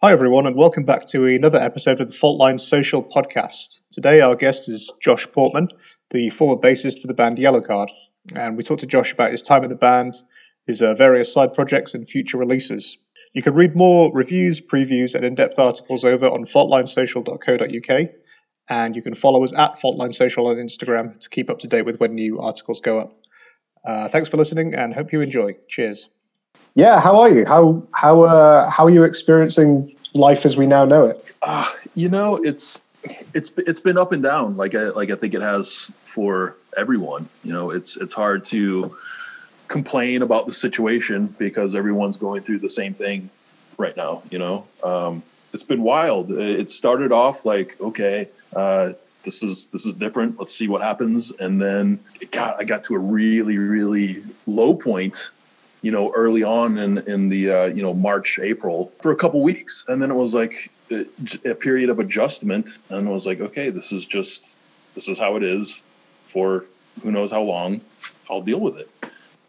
[0.00, 3.80] Hi, everyone, and welcome back to another episode of the Faultline Social Podcast.
[3.92, 5.66] Today, our guest is Josh Portman,
[6.12, 7.88] the former bassist for the band Yellowcard.
[8.36, 10.14] And we talked to Josh about his time in the band,
[10.68, 12.96] his uh, various side projects, and future releases.
[13.32, 18.08] You can read more reviews, previews, and in depth articles over on faultlinesocial.co.uk.
[18.68, 21.86] And you can follow us at Faultline Social on Instagram to keep up to date
[21.86, 23.18] with when new articles go up.
[23.84, 25.56] Uh, thanks for listening and hope you enjoy.
[25.68, 26.08] Cheers.
[26.74, 27.44] Yeah, how are you?
[27.44, 31.24] How how uh, how are you experiencing life as we now know it?
[31.42, 32.82] Uh, you know, it's
[33.34, 34.56] it's it's been up and down.
[34.56, 37.28] Like I like I think it has for everyone.
[37.42, 38.96] You know, it's it's hard to
[39.66, 43.28] complain about the situation because everyone's going through the same thing
[43.76, 44.22] right now.
[44.30, 46.30] You know, um, it's been wild.
[46.30, 48.28] It started off like okay.
[48.54, 48.92] Uh,
[49.24, 50.38] this is this is different.
[50.38, 51.32] Let's see what happens.
[51.32, 55.30] And then it got I got to a really really low point
[55.82, 59.42] you know, early on in in the uh, you know March April for a couple
[59.42, 61.06] weeks, and then it was like a,
[61.44, 64.56] a period of adjustment, and it was like, okay, this is just
[64.94, 65.80] this is how it is
[66.24, 66.64] for
[67.02, 67.80] who knows how long.
[68.30, 68.90] I'll deal with it.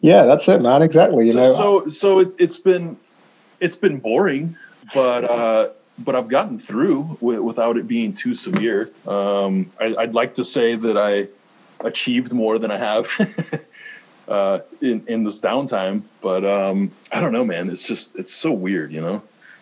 [0.02, 0.82] Yeah, that's it, man.
[0.82, 1.26] Exactly.
[1.26, 2.98] You so, know, so so it's it's been
[3.60, 4.56] it's been boring,
[4.94, 8.92] but uh, but I've gotten through w- without it being too severe.
[9.08, 11.28] Um, I, I'd like to say that I
[11.86, 13.08] achieved more than I have.
[14.30, 16.04] uh, in in this downtime.
[16.22, 17.70] But um, I don't know, man.
[17.70, 19.22] It's just it's so weird, you know.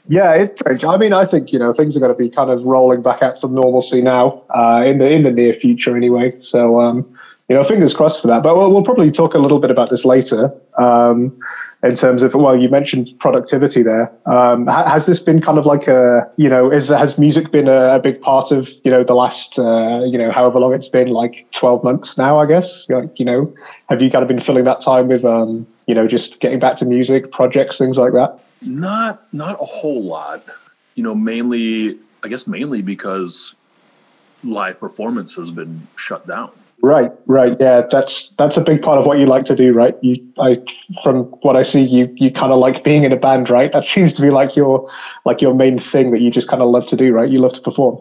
[0.10, 0.84] Yeah, it's strange.
[0.84, 3.22] I mean, I think you know things are going to be kind of rolling back
[3.22, 6.40] out to normalcy now uh, in the in the near future, anyway.
[6.40, 7.18] So um,
[7.50, 8.44] you know, fingers crossed for that.
[8.44, 10.54] But we'll, we'll probably talk a little bit about this later.
[10.78, 11.38] Um,
[11.84, 14.12] in terms of well you mentioned productivity there.
[14.26, 17.96] Um, has this been kind of like a you know is has music been a,
[17.96, 21.10] a big part of you know the last uh, you know however long it's been
[21.10, 22.88] like 12 months now i guess?
[22.90, 23.54] Like you know
[23.90, 26.78] have you kind of been filling that time with um, you know just getting back
[26.78, 28.40] to music projects things like that?
[28.62, 30.42] Not not a whole lot.
[30.96, 33.54] You know mainly i guess mainly because
[34.44, 37.82] live performance has been shut down Right, right, yeah.
[37.90, 39.96] That's that's a big part of what you like to do, right?
[40.04, 40.62] You, I,
[41.04, 43.74] from what I see, you you kind of like being in a band, right?
[43.74, 44.90] That seems to be like your
[45.26, 47.30] like your main thing that you just kind of love to do, right?
[47.30, 48.00] You love to perform.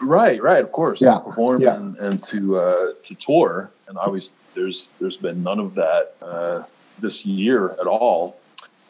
[0.00, 0.62] Right, right.
[0.62, 1.18] Of course, yeah.
[1.18, 1.76] perform yeah.
[1.76, 6.62] and, and to uh, to tour, and obviously there's there's been none of that uh,
[6.98, 8.36] this year at all.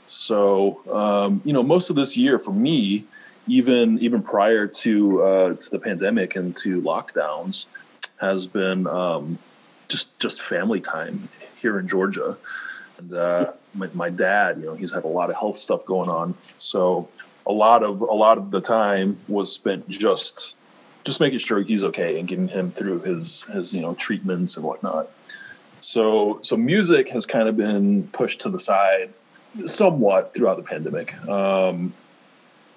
[0.09, 3.05] So um, you know, most of this year for me,
[3.47, 7.67] even even prior to uh, to the pandemic and to lockdowns
[8.21, 9.39] has been um,
[9.89, 12.37] just just family time here in Georgia.
[12.99, 16.09] And uh, my, my dad, you know, he's had a lot of health stuff going
[16.09, 17.09] on, so
[17.47, 20.55] a lot of a lot of the time was spent just
[21.05, 24.65] just making sure he's okay and getting him through his his you know treatments and
[24.65, 25.09] whatnot.
[25.81, 29.11] So so music has kind of been pushed to the side
[29.67, 31.17] somewhat throughout the pandemic.
[31.27, 31.93] Um,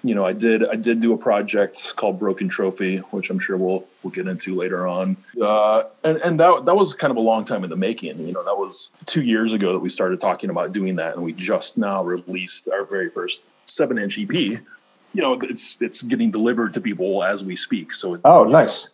[0.04, 3.56] you know, I did I did do a project called Broken Trophy, which I'm sure
[3.56, 5.16] we'll we'll get into later on.
[5.40, 8.18] Uh, and and that that was kind of a long time in the making.
[8.18, 11.24] You know, that was two years ago that we started talking about doing that, and
[11.24, 14.30] we just now released our very first seven inch EP.
[14.32, 14.60] You
[15.14, 17.94] know, it's it's getting delivered to people as we speak.
[17.94, 18.90] So oh, nice.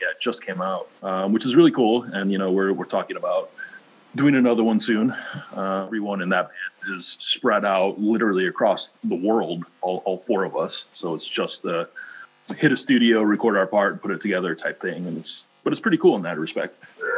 [0.00, 2.04] Yeah, it just came out, um, which is really cool.
[2.04, 3.50] And you know, we're we're talking about
[4.14, 5.10] doing another one soon.
[5.56, 10.44] Uh, everyone in that band is spread out literally across the world, all, all four
[10.44, 10.86] of us.
[10.92, 11.88] So it's just a
[12.56, 15.06] hit a studio, record our part, put it together type thing.
[15.06, 16.76] And it's, but it's pretty cool in that respect.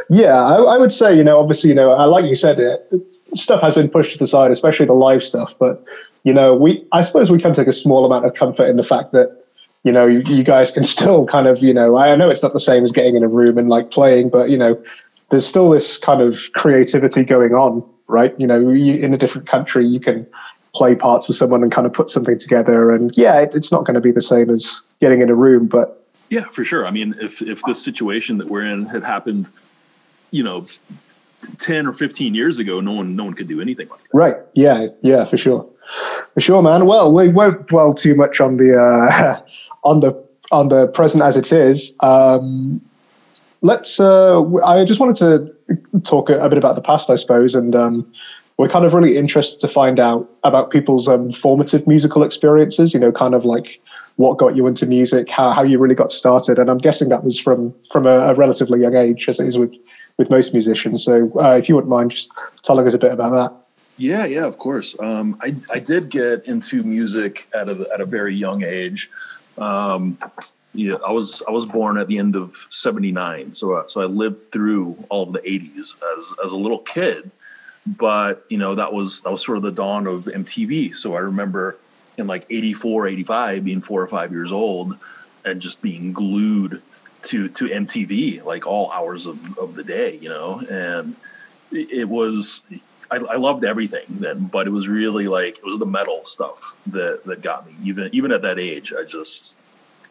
[0.09, 2.89] Yeah, I, I would say, you know, obviously, you know, like you said, it,
[3.35, 5.53] stuff has been pushed to the side, especially the live stuff.
[5.59, 5.85] But,
[6.23, 8.85] you know, we, I suppose we can take a small amount of comfort in the
[8.85, 9.45] fact that,
[9.83, 12.53] you know, you, you guys can still kind of, you know, I know it's not
[12.53, 14.81] the same as getting in a room and like playing, but, you know,
[15.31, 18.39] there's still this kind of creativity going on, right?
[18.39, 20.27] You know, you, in a different country, you can
[20.75, 22.95] play parts with someone and kind of put something together.
[22.95, 25.67] And yeah, it, it's not going to be the same as getting in a room,
[25.67, 26.87] but yeah, for sure.
[26.87, 29.49] I mean, if if this situation that we're in had happened,
[30.31, 30.65] you know,
[31.59, 34.11] ten or fifteen years ago, no one no one could do anything like that.
[34.13, 34.37] Right.
[34.55, 34.89] Yeah.
[35.03, 35.25] Yeah.
[35.25, 35.69] For sure.
[36.35, 36.87] For sure, man.
[36.87, 39.41] Well, we won't dwell too much on the uh,
[39.85, 41.93] on the on the present as it is.
[42.01, 42.81] Um,
[43.67, 44.01] let's.
[44.01, 47.75] Uh, I just wanted to talk a, a, bit about the past, I suppose, and
[47.75, 48.11] um,
[48.57, 52.95] we're kind of really interested to find out about people's um, formative musical experiences.
[52.95, 53.81] You know, kind of like
[54.17, 57.25] what got you into music, how how you really got started, and I'm guessing that
[57.25, 59.75] was from from a, a relatively young age, as it is with
[60.17, 61.05] with most musicians.
[61.05, 62.31] So, uh, if you wouldn't mind just
[62.63, 63.53] telling us a bit about that.
[63.99, 64.95] Yeah, yeah, of course.
[65.01, 69.11] Um, I I did get into music at a at a very young age.
[69.59, 70.19] Um,
[70.77, 74.05] yeah, I was I was born at the end of '79, so uh, so I
[74.05, 77.31] lived through all of the '80s as as a little kid.
[77.87, 80.97] But you know that was that was sort of the dawn of MTV.
[80.97, 81.77] So I remember
[82.19, 84.97] in like 84, 85, being four or five years old
[85.45, 86.83] and just being glued
[87.23, 90.61] to, to MTV like all hours of, of the day, you know?
[90.71, 91.17] And
[91.73, 92.61] it was,
[93.11, 96.77] I, I, loved everything then, but it was really like, it was the metal stuff
[96.87, 99.57] that, that got me even, even at that age, I just,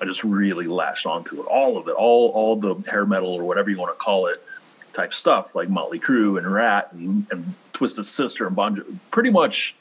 [0.01, 1.45] I just really latched onto it.
[1.45, 4.42] All of it, all, all the hair metal or whatever you want to call it
[4.94, 9.75] type stuff like Motley Crue and Ratt and, and Twisted Sister and Bon pretty much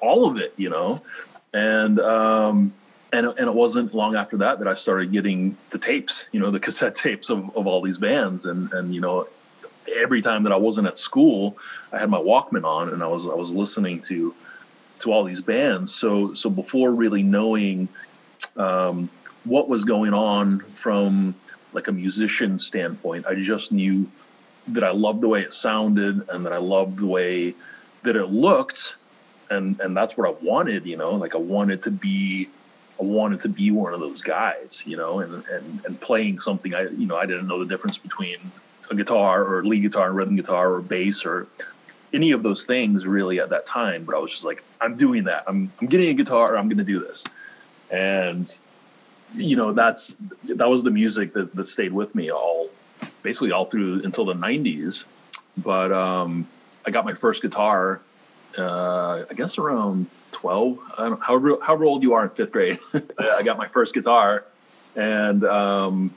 [0.00, 1.02] all of it, you know?
[1.52, 2.72] And, um,
[3.12, 6.50] and, and it wasn't long after that that I started getting the tapes, you know,
[6.50, 8.46] the cassette tapes of, of all these bands.
[8.46, 9.26] And, and, you know,
[9.94, 11.56] every time that I wasn't at school,
[11.92, 14.34] I had my Walkman on and I was, I was listening to,
[15.00, 15.94] to all these bands.
[15.94, 17.88] So, so before really knowing,
[18.56, 19.08] um,
[19.46, 21.34] what was going on from
[21.72, 24.10] like a musician standpoint, I just knew
[24.68, 27.54] that I loved the way it sounded and that I loved the way
[28.02, 28.96] that it looked
[29.50, 32.48] and and that's what I wanted, you know, like I wanted to be
[32.98, 36.74] I wanted to be one of those guys, you know, and and and playing something
[36.74, 38.38] I you know, I didn't know the difference between
[38.90, 41.46] a guitar or lead guitar and rhythm guitar or bass or
[42.12, 45.24] any of those things really at that time, but I was just like I'm doing
[45.24, 45.44] that.
[45.46, 47.24] I'm I'm getting a guitar, I'm going to do this.
[47.90, 48.58] And
[49.34, 52.68] you know, that's that was the music that that stayed with me all
[53.22, 55.04] basically all through until the 90s.
[55.56, 56.46] But um
[56.86, 58.00] I got my first guitar
[58.58, 60.78] uh, I guess around 12,
[61.20, 62.78] however, however old you are in fifth grade.
[63.18, 64.44] I got my first guitar
[64.94, 66.14] and um,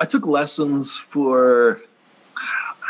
[0.00, 1.80] I took lessons for,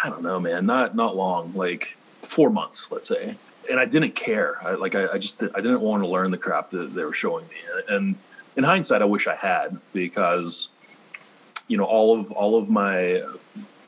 [0.04, 3.36] I don't know, man, not, not long, like four months, let's say.
[3.70, 4.56] And I didn't care.
[4.64, 7.12] I, like, I, I just, I didn't want to learn the crap that they were
[7.12, 7.56] showing me.
[7.88, 8.14] And
[8.58, 10.68] in hindsight, I wish I had because,
[11.68, 13.22] you know, all of, all of my,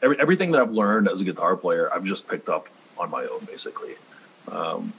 [0.01, 3.25] every, everything that I've learned as a guitar player, I've just picked up on my
[3.25, 3.97] own, basically
[4.51, 4.93] um,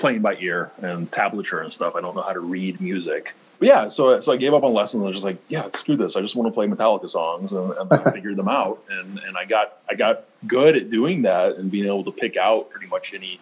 [0.00, 1.94] playing by ear and tablature and stuff.
[1.94, 3.34] I don't know how to read music.
[3.60, 5.04] But yeah, so so I gave up on lessons.
[5.04, 6.16] I was just like, yeah, screw this.
[6.16, 8.82] I just want to play Metallica songs, and, and I figured them out.
[8.90, 12.36] And and I got I got good at doing that and being able to pick
[12.36, 13.38] out pretty much any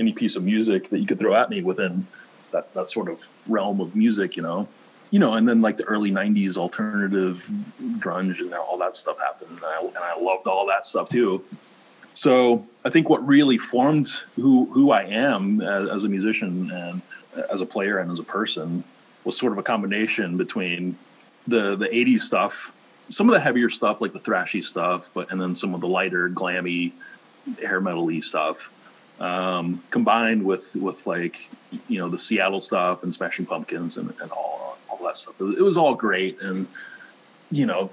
[0.00, 2.08] any piece of music that you could throw at me within
[2.50, 4.66] that that sort of realm of music, you know.
[5.12, 7.48] You know, and then like the early '90s alternative
[7.98, 11.44] grunge and all that stuff happened, and I, and I loved all that stuff too.
[12.14, 17.02] So I think what really formed who who I am as, as, a musician and
[17.50, 18.84] as a player and as a person
[19.24, 20.98] was sort of a combination between
[21.46, 22.72] the the 80s stuff,
[23.08, 25.88] some of the heavier stuff like the thrashy stuff, but and then some of the
[25.88, 26.92] lighter glammy
[27.60, 28.72] hair metal-y stuff.
[29.20, 31.48] Um, combined with with like
[31.88, 35.34] you know the Seattle stuff and Smashing Pumpkins and, and all all that stuff.
[35.40, 36.66] It was, it was all great and
[37.52, 37.90] you know,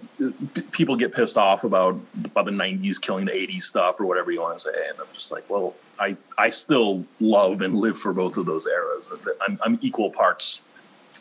[0.72, 4.40] people get pissed off about about the '90s killing the '80s stuff or whatever you
[4.40, 8.14] want to say, and I'm just like, well, I I still love and live for
[8.14, 9.12] both of those eras.
[9.42, 10.62] I'm I'm equal parts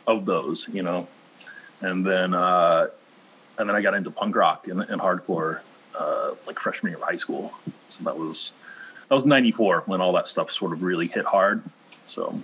[0.06, 1.08] of those, you know,
[1.80, 2.86] and then uh,
[3.58, 5.60] and then I got into punk rock and, and hardcore
[5.98, 7.52] uh, like freshman year of high school.
[7.88, 8.52] So that was
[9.08, 11.60] that was '94 when all that stuff sort of really hit hard.
[12.06, 12.40] So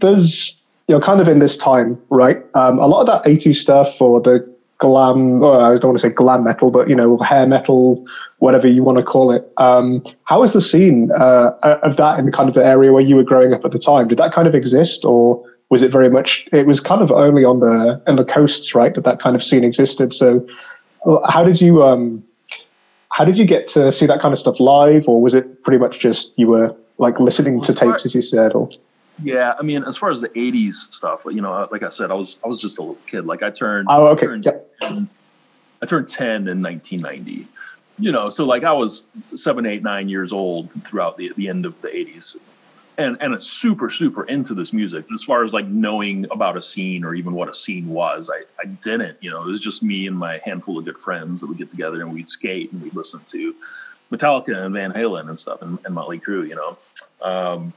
[0.00, 2.44] there's you know kind of in this time, right?
[2.54, 6.08] Um, a lot of that '80s stuff or the glam, or I don't want to
[6.08, 8.04] say glam metal, but you know, hair metal,
[8.38, 9.50] whatever you want to call it.
[9.56, 13.02] Um, how was the scene uh, of that in the kind of the area where
[13.02, 14.08] you were growing up at the time?
[14.08, 16.46] Did that kind of exist, or was it very much?
[16.52, 18.94] It was kind of only on the on the coasts, right?
[18.94, 20.14] That that kind of scene existed.
[20.14, 20.46] So,
[21.28, 22.22] how did you um,
[23.10, 25.78] how did you get to see that kind of stuff live, or was it pretty
[25.78, 28.70] much just you were like listening to tapes, as you said, or?
[29.22, 32.14] Yeah, I mean, as far as the '80s stuff, you know, like I said, I
[32.14, 33.24] was I was just a little kid.
[33.24, 33.88] Like I turned.
[33.90, 34.26] Oh, okay.
[34.26, 34.70] I turned, yep.
[34.80, 35.08] 10,
[35.82, 37.46] I turned 10 in 1990.
[37.98, 41.64] You know, so like I was seven, eight, nine years old throughout the the end
[41.64, 42.36] of the '80s,
[42.98, 45.06] and and it's super super into this music.
[45.14, 48.42] As far as like knowing about a scene or even what a scene was, I
[48.62, 49.16] I didn't.
[49.22, 51.70] You know, it was just me and my handful of good friends that would get
[51.70, 53.54] together and we'd skate and we'd listen to
[54.12, 56.46] Metallica and Van Halen and stuff and, and Motley Crue.
[56.46, 56.78] You know.
[57.22, 57.72] Um,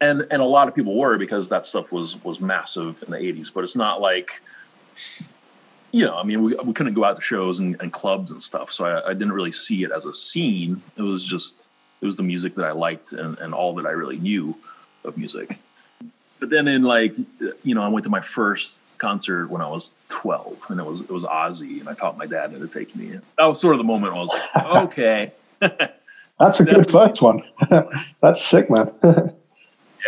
[0.00, 3.18] and and a lot of people were because that stuff was was massive in the
[3.18, 4.40] 80s but it's not like
[5.92, 8.42] you know i mean we, we couldn't go out to shows and, and clubs and
[8.42, 10.82] stuff so I, I, didn't really see it as a scene.
[10.96, 11.68] It was just
[12.00, 14.54] it was the music that i liked and, and all that i really knew
[15.04, 15.58] of music.
[16.38, 17.14] But then in like
[17.62, 21.00] you know i went to my first concert when i was 12 and it was
[21.00, 23.22] it was ozzy and i taught my dad into taking me in.
[23.38, 25.32] That was sort of the moment i was like okay.
[26.38, 27.42] That's a good first one.
[28.20, 28.92] That's sick man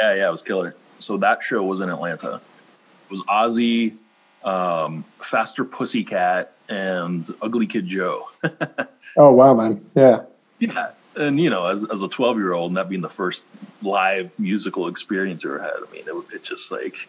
[0.01, 0.75] Yeah, yeah, it was killer.
[0.99, 2.35] So that show was in Atlanta.
[2.35, 3.97] It was Ozzy,
[4.45, 8.29] um, Faster Pussycat, and Ugly Kid Joe.
[9.17, 9.85] oh wow, man!
[9.95, 10.23] Yeah,
[10.59, 10.91] yeah.
[11.17, 13.45] and you know, as as a twelve year old, and that being the first
[13.83, 17.09] live musical experience I ever had, I mean, it, it just like,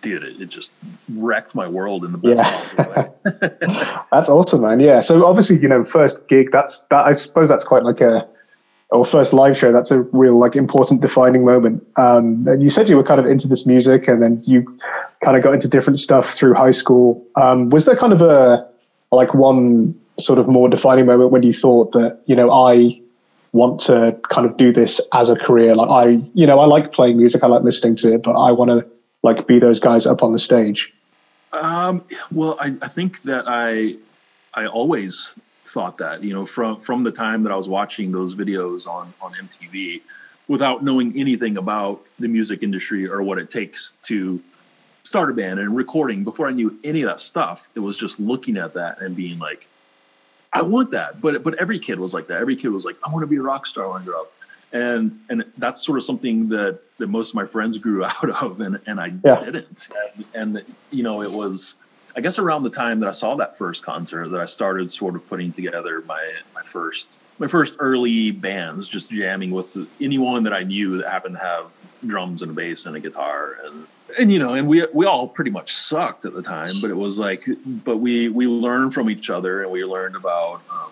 [0.00, 0.70] dude, it, it just
[1.14, 2.50] wrecked my world in the best yeah.
[2.50, 3.98] possible way.
[4.12, 4.80] that's awesome, man.
[4.80, 5.00] Yeah.
[5.00, 6.52] So obviously, you know, first gig.
[6.52, 7.06] That's that.
[7.06, 8.28] I suppose that's quite like a
[8.92, 11.84] or first live show, that's a real like important defining moment.
[11.96, 14.78] Um, and you said you were kind of into this music, and then you
[15.24, 17.26] kind of got into different stuff through high school.
[17.36, 18.68] Um, was there kind of a
[19.10, 23.00] like one sort of more defining moment when you thought that you know I
[23.52, 25.74] want to kind of do this as a career?
[25.74, 28.52] Like I, you know, I like playing music, I like listening to it, but I
[28.52, 28.86] want to
[29.22, 30.92] like be those guys up on the stage.
[31.52, 33.96] Um, well, I, I think that I
[34.54, 35.32] I always
[35.72, 39.12] thought that you know from from the time that I was watching those videos on
[39.20, 40.02] on MTV
[40.48, 44.40] without knowing anything about the music industry or what it takes to
[45.04, 48.20] start a band and recording before I knew any of that stuff it was just
[48.20, 49.68] looking at that and being like
[50.52, 51.20] I want that.
[51.20, 52.38] But but every kid was like that.
[52.38, 54.32] Every kid was like I want to be a rock star when I grow up.
[54.72, 58.60] And and that's sort of something that that most of my friends grew out of
[58.60, 59.40] and and I yeah.
[59.40, 59.88] didn't.
[60.34, 61.74] And, and you know it was
[62.14, 65.14] I guess around the time that I saw that first concert that I started sort
[65.14, 70.52] of putting together my my first my first early bands, just jamming with anyone that
[70.52, 71.66] I knew that happened to have
[72.06, 73.86] drums and a bass and a guitar and
[74.18, 76.96] and you know and we we all pretty much sucked at the time but it
[76.96, 77.46] was like
[77.84, 80.90] but we we learned from each other and we learned about um,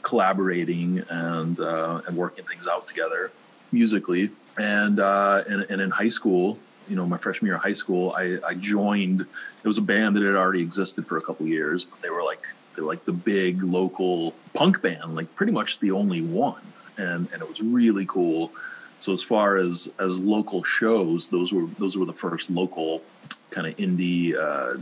[0.00, 3.30] collaborating and uh, and working things out together
[3.72, 4.30] musically.
[4.58, 6.58] And uh and, and in high school
[6.92, 10.14] you know my freshman year of high school i i joined it was a band
[10.14, 13.12] that had already existed for a couple years but they were like they're like the
[13.12, 16.60] big local punk band like pretty much the only one
[16.98, 18.52] and and it was really cool
[18.98, 23.00] so as far as as local shows those were those were the first local
[23.48, 24.78] kind of indie uh,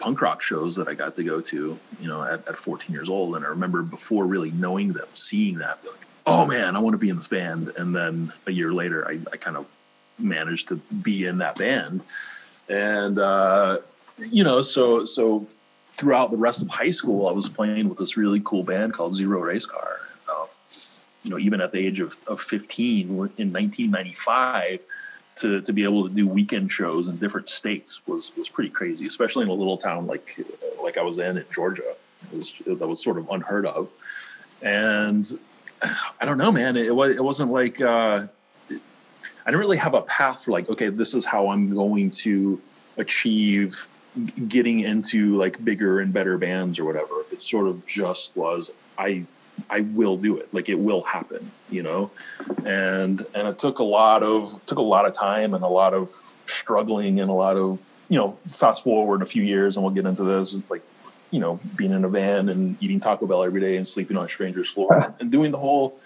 [0.00, 3.08] punk rock shows that I got to go to, you know, at, at 14 years
[3.08, 3.36] old.
[3.36, 6.98] And I remember before really knowing them, seeing that, like, oh man, I want to
[6.98, 7.72] be in this band.
[7.76, 9.66] And then a year later, I, I kind of
[10.18, 12.04] managed to be in that band.
[12.68, 13.78] And, uh,
[14.18, 15.46] you know, so, so
[15.90, 19.14] throughout the rest of high school, I was playing with this really cool band called
[19.14, 20.00] Zero Race Car.
[20.28, 20.46] Uh,
[21.22, 24.80] you know, even at the age of, of 15 in 1995,
[25.36, 29.06] to, to be able to do weekend shows in different states was, was pretty crazy,
[29.06, 30.38] especially in a little town like,
[30.82, 31.94] like I was in in Georgia.
[32.32, 33.90] It was, that was sort of unheard of.
[34.62, 35.38] And
[35.82, 38.28] I don't know, man, it, was it wasn't like, uh,
[39.44, 42.60] I didn't really have a path for like, okay, this is how I'm going to
[42.96, 43.88] achieve
[44.48, 47.24] getting into like bigger and better bands or whatever.
[47.32, 49.24] It sort of just was I
[49.70, 50.52] I will do it.
[50.52, 52.10] Like it will happen, you know?
[52.64, 55.94] And and it took a lot of took a lot of time and a lot
[55.94, 56.10] of
[56.46, 60.06] struggling and a lot of, you know, fast forward a few years and we'll get
[60.06, 60.82] into this like
[61.30, 64.24] you know, being in a van and eating Taco Bell every day and sleeping on
[64.24, 65.98] a stranger's floor and doing the whole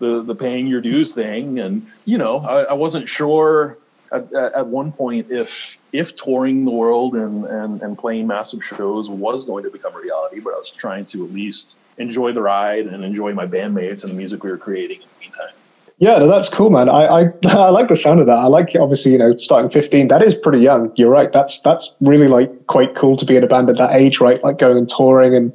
[0.00, 3.78] the the paying your dues thing, and you know, I, I wasn't sure
[4.12, 9.08] at, at, one point if if touring the world and, and and playing massive shows
[9.08, 12.42] was going to become a reality, but I was trying to at least enjoy the
[12.42, 15.54] ride and enjoy my bandmates and the music we were creating in the meantime.
[15.98, 16.88] Yeah, no, that's cool, man.
[16.88, 18.38] I, I, I like the sound of that.
[18.38, 20.08] I like obviously, you know, starting fifteen.
[20.08, 20.92] That is pretty young.
[20.96, 21.32] You're right.
[21.32, 24.42] That's that's really like quite cool to be in a band at that age, right?
[24.42, 25.52] Like going and touring and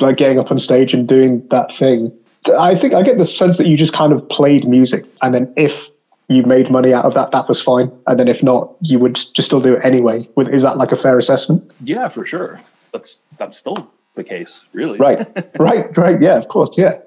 [0.00, 2.12] like getting up on stage and doing that thing.
[2.58, 5.52] I think I get the sense that you just kind of played music, and then
[5.56, 5.88] if
[6.28, 9.14] you made money out of that, that was fine, and then if not, you would
[9.14, 10.28] just still do it anyway.
[10.36, 11.70] Is that like a fair assessment?
[11.82, 12.60] Yeah, for sure.
[12.92, 14.98] That's that's still the case, really.
[14.98, 15.26] Right,
[15.58, 16.20] right, right.
[16.20, 16.98] Yeah, of course, yeah.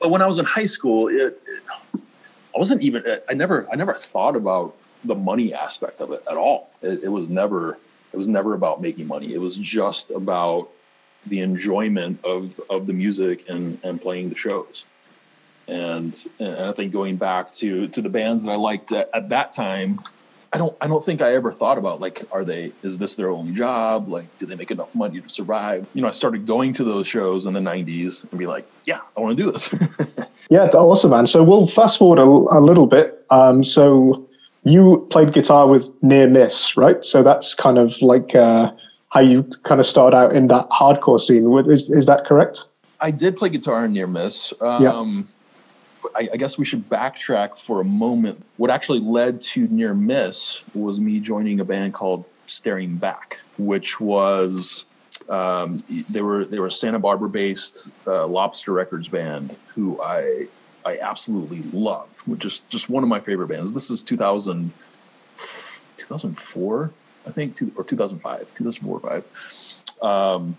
[0.00, 1.62] But when I was in high school, it, it,
[1.94, 3.06] I wasn't even.
[3.06, 6.70] Uh, I never, I never thought about the money aspect of it at all.
[6.82, 7.78] It, it was never.
[8.12, 9.34] It was never about making money.
[9.34, 10.70] It was just about
[11.28, 14.84] the enjoyment of of the music and and playing the shows.
[15.66, 19.28] And, and I think going back to to the bands that I liked at, at
[19.28, 20.00] that time,
[20.52, 23.30] I don't I don't think I ever thought about like are they is this their
[23.30, 24.08] only job?
[24.08, 25.86] Like do they make enough money to survive?
[25.92, 29.00] You know I started going to those shows in the 90s and be like yeah
[29.16, 29.70] I want to do this.
[30.50, 31.26] Yeah awesome man.
[31.26, 33.26] So we'll fast forward a, a little bit.
[33.28, 34.26] Um, so
[34.64, 37.04] you played guitar with Near Miss right?
[37.04, 38.72] So that's kind of like uh,
[39.10, 41.50] how you kind of start out in that hardcore scene.
[41.70, 42.64] Is is that correct?
[43.00, 44.52] I did play guitar in Near Miss.
[44.60, 46.10] Um, yeah.
[46.14, 48.44] I, I, guess we should backtrack for a moment.
[48.56, 54.00] What actually led to Near Miss was me joining a band called Staring Back, which
[54.00, 54.84] was
[55.28, 60.48] um, they were they were a Santa Barbara based uh, Lobster Records band who I
[60.84, 63.72] I absolutely love, which is just one of my favorite bands.
[63.72, 64.72] This is 2000,
[65.96, 66.90] 2004
[67.28, 70.02] I think, two, or 2005, 2004 or five.
[70.02, 70.56] Um,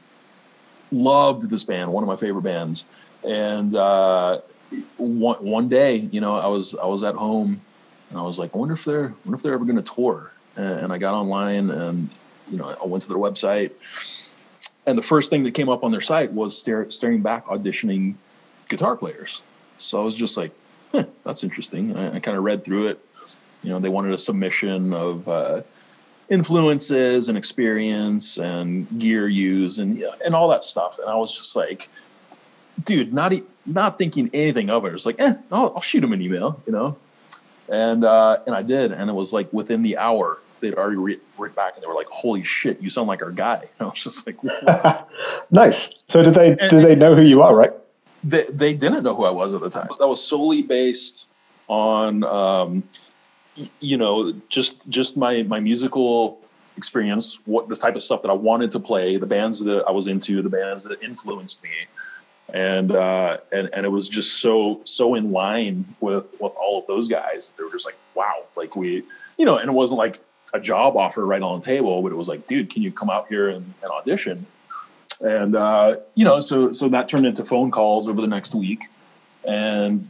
[0.91, 2.85] loved this band, one of my favorite bands,
[3.23, 4.39] and uh,
[4.97, 7.61] one one day, you know, I was I was at home,
[8.09, 10.31] and I was like, I wonder if they're wonder if they're ever going to tour.
[10.55, 12.09] And, and I got online, and
[12.49, 13.71] you know, I went to their website,
[14.85, 18.15] and the first thing that came up on their site was stare, staring back auditioning
[18.69, 19.41] guitar players.
[19.77, 20.51] So I was just like,
[20.91, 21.95] huh, that's interesting.
[21.95, 22.99] I, I kind of read through it.
[23.63, 25.61] You know, they wanted a submission of uh,
[26.29, 31.00] influences and experience and gear use and and all that stuff.
[31.00, 31.89] And I was just like,
[32.86, 33.33] dude, not
[33.65, 34.93] not thinking anything of it.
[34.93, 36.98] It's like, eh, I'll, I'll shoot him an email, you know.
[37.67, 41.55] And uh, and I did, and it was like within the hour they'd already written
[41.55, 44.03] back, and they were like, "Holy shit, you sound like our guy." And I was
[44.03, 44.38] just like,
[45.51, 45.89] nice.
[46.09, 47.71] So did they And- did they know who you are, right?
[48.21, 49.88] they, they didn't know who I was at the time.
[49.98, 51.27] That was solely based
[51.69, 52.83] on, um,
[53.79, 56.39] you know, just just my my musical
[56.77, 59.91] experience, what the type of stuff that I wanted to play, the bands that I
[59.91, 61.69] was into, the bands that influenced me,
[62.53, 66.87] and uh, and and it was just so so in line with with all of
[66.87, 67.51] those guys.
[67.57, 69.03] They were just like, wow, like we,
[69.37, 70.19] you know, and it wasn't like
[70.53, 73.09] a job offer right on the table, but it was like, dude, can you come
[73.09, 74.45] out here and, and audition?
[75.21, 78.85] and uh, you know, so so that turned into phone calls over the next week,
[79.47, 80.09] and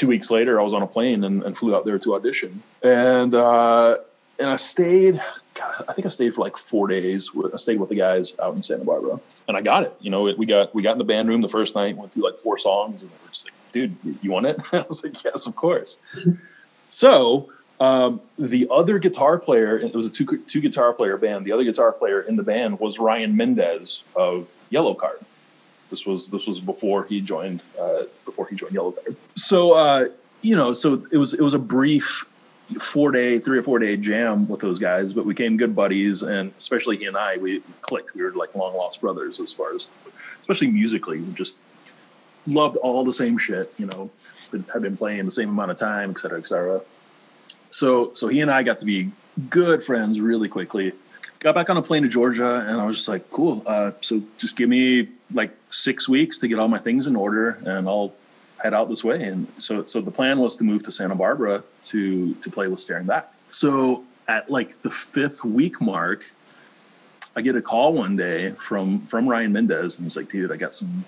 [0.00, 2.62] two weeks later, I was on a plane and, and flew out there to audition,
[2.82, 3.98] and uh,
[4.38, 5.22] and I stayed.
[5.54, 7.34] God, I think I stayed for like four days.
[7.34, 9.94] With, I stayed with the guys out in Santa Barbara, and I got it.
[10.00, 12.24] You know, we got we got in the band room the first night, went through
[12.24, 15.22] like four songs, and they were just like, "Dude, you want it?" I was like,
[15.22, 16.00] "Yes, of course."
[16.88, 21.44] so um, the other guitar player, it was a two two guitar player band.
[21.44, 25.22] The other guitar player in the band was Ryan Mendez of Yellowcard.
[25.90, 29.16] This was this was before he joined uh, before he joined Yellowcard.
[29.34, 30.08] So uh,
[30.42, 32.24] you know, so it was it was a brief
[32.78, 36.22] four day, three or four day jam with those guys, but we became good buddies,
[36.22, 38.14] and especially he and I, we clicked.
[38.14, 39.88] We were like long lost brothers as far as,
[40.40, 41.56] especially musically, we just
[42.46, 43.72] loved all the same shit.
[43.76, 44.10] You know,
[44.72, 46.80] had been playing the same amount of time, et cetera, et cetera.
[47.70, 49.10] So so he and I got to be
[49.48, 50.92] good friends really quickly.
[51.40, 53.62] Got back on a plane to Georgia, and I was just like, cool.
[53.66, 57.58] Uh, so just give me like six weeks to get all my things in order,
[57.64, 58.12] and I'll
[58.62, 59.22] head out this way.
[59.22, 62.78] And so so the plan was to move to Santa Barbara to to play with
[62.78, 63.32] Staring Back.
[63.50, 66.30] So at like the fifth week mark,
[67.34, 70.56] I get a call one day from from Ryan Mendez, and he's like, dude, I
[70.56, 71.06] got some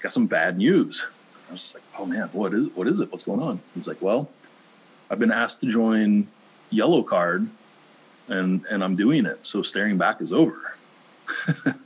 [0.00, 1.04] got some bad news.
[1.48, 3.12] I was just like, oh man, what is what is it?
[3.12, 3.60] What's going on?
[3.74, 4.30] He's like, well,
[5.10, 6.26] I've been asked to join
[6.72, 7.48] Yellowcard,
[8.28, 9.44] and and I'm doing it.
[9.46, 10.76] So staring back is over.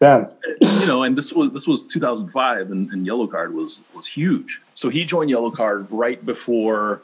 [0.00, 0.28] yeah.
[0.60, 4.60] you know, and this was this was 2005, and, and Yellowcard was was huge.
[4.74, 7.02] So he joined Yellowcard right before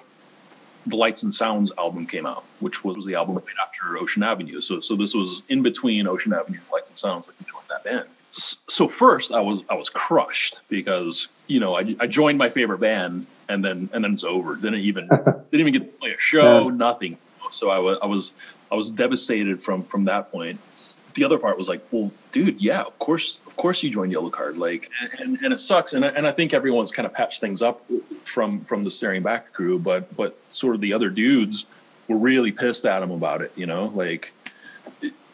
[0.86, 4.60] the Lights and Sounds album came out, which was the album right after Ocean Avenue.
[4.60, 7.66] So so this was in between Ocean Avenue and Lights and Sounds that he joined
[7.70, 8.08] that band.
[8.32, 12.78] So first, I was I was crushed because you know I, I joined my favorite
[12.80, 14.56] band, and then and then it's over.
[14.56, 15.08] Didn't even
[15.50, 17.18] didn't even get to play a show, nothing.
[17.50, 18.32] So I was I was
[18.70, 20.60] I was devastated from from that point
[21.14, 24.58] the other part was like, well, dude, yeah, of course, of course you joined Yellowcard,
[24.58, 27.62] like, and, and it sucks, and I, and I think everyone's kind of patched things
[27.62, 27.84] up
[28.24, 31.66] from from the staring back crew, but but sort of the other dudes
[32.08, 34.32] were really pissed at him about it, you know, like,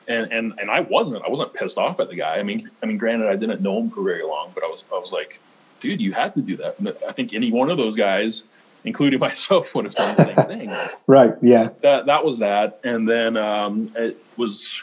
[0.07, 2.37] and and and I wasn't, I wasn't pissed off at the guy.
[2.37, 4.85] I mean, I mean, granted, I didn't know him for very long, but I was
[4.93, 5.41] I was like,
[5.81, 6.77] dude, you had to do that.
[7.09, 8.43] I think any one of those guys,
[8.85, 10.79] including myself, would have done the same thing.
[11.07, 11.35] Right.
[11.43, 11.71] Yeah.
[11.83, 12.81] that that was that.
[12.85, 14.81] And then um, it was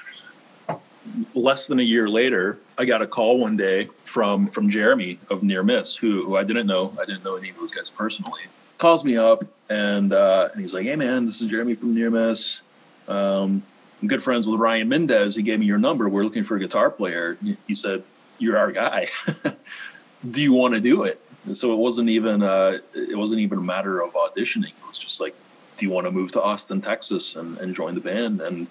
[1.34, 5.42] less than a year later i got a call one day from from jeremy of
[5.42, 6.94] near miss who, who i didn't know.
[7.00, 8.42] I didn't know any of those guys personally.
[8.78, 12.10] Calls me up and uh, and he's like hey man this is jeremy from near
[12.10, 12.62] miss.
[13.08, 13.64] Um,
[14.02, 15.36] i'm good friends with ryan mendez.
[15.36, 16.10] He gave me your number.
[16.10, 17.38] We're looking for a guitar player.
[17.68, 18.04] He said
[18.38, 19.08] you're our guy.
[20.30, 23.58] Do you want to do it and so it wasn't even uh, it wasn't even
[23.58, 25.36] a matter of auditioning it was just like
[25.78, 28.42] do you want to move to Austin, Texas and, and join the band?
[28.42, 28.68] And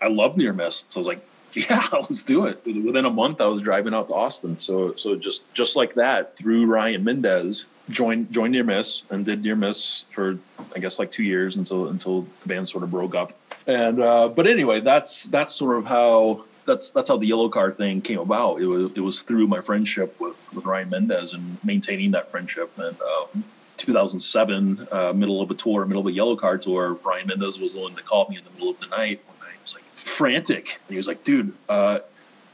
[0.00, 0.84] I love Near Miss.
[0.88, 2.64] So I was like, yeah, let's do it.
[2.64, 4.58] Within a month, I was driving out to Austin.
[4.58, 9.42] So, so just, just like that through Ryan Mendez, joined, joined Near Miss and did
[9.42, 10.38] Near Miss for,
[10.76, 13.32] I guess like two years until, until the band sort of broke up.
[13.66, 18.00] And, uh, but anyway, that's, that's sort of how, that's, that's how the Yellowcard thing
[18.00, 18.60] came about.
[18.60, 22.70] It was, it was through my friendship with, with Ryan Mendez and maintaining that friendship.
[22.78, 23.44] And, um,
[23.78, 27.80] 2007, uh, middle of a tour, middle of a Yellowcard tour, Ryan Mendez was the
[27.80, 29.54] one that called me in the middle of the night one night.
[29.54, 30.80] He was like frantic.
[30.86, 32.00] And he was like, dude, uh,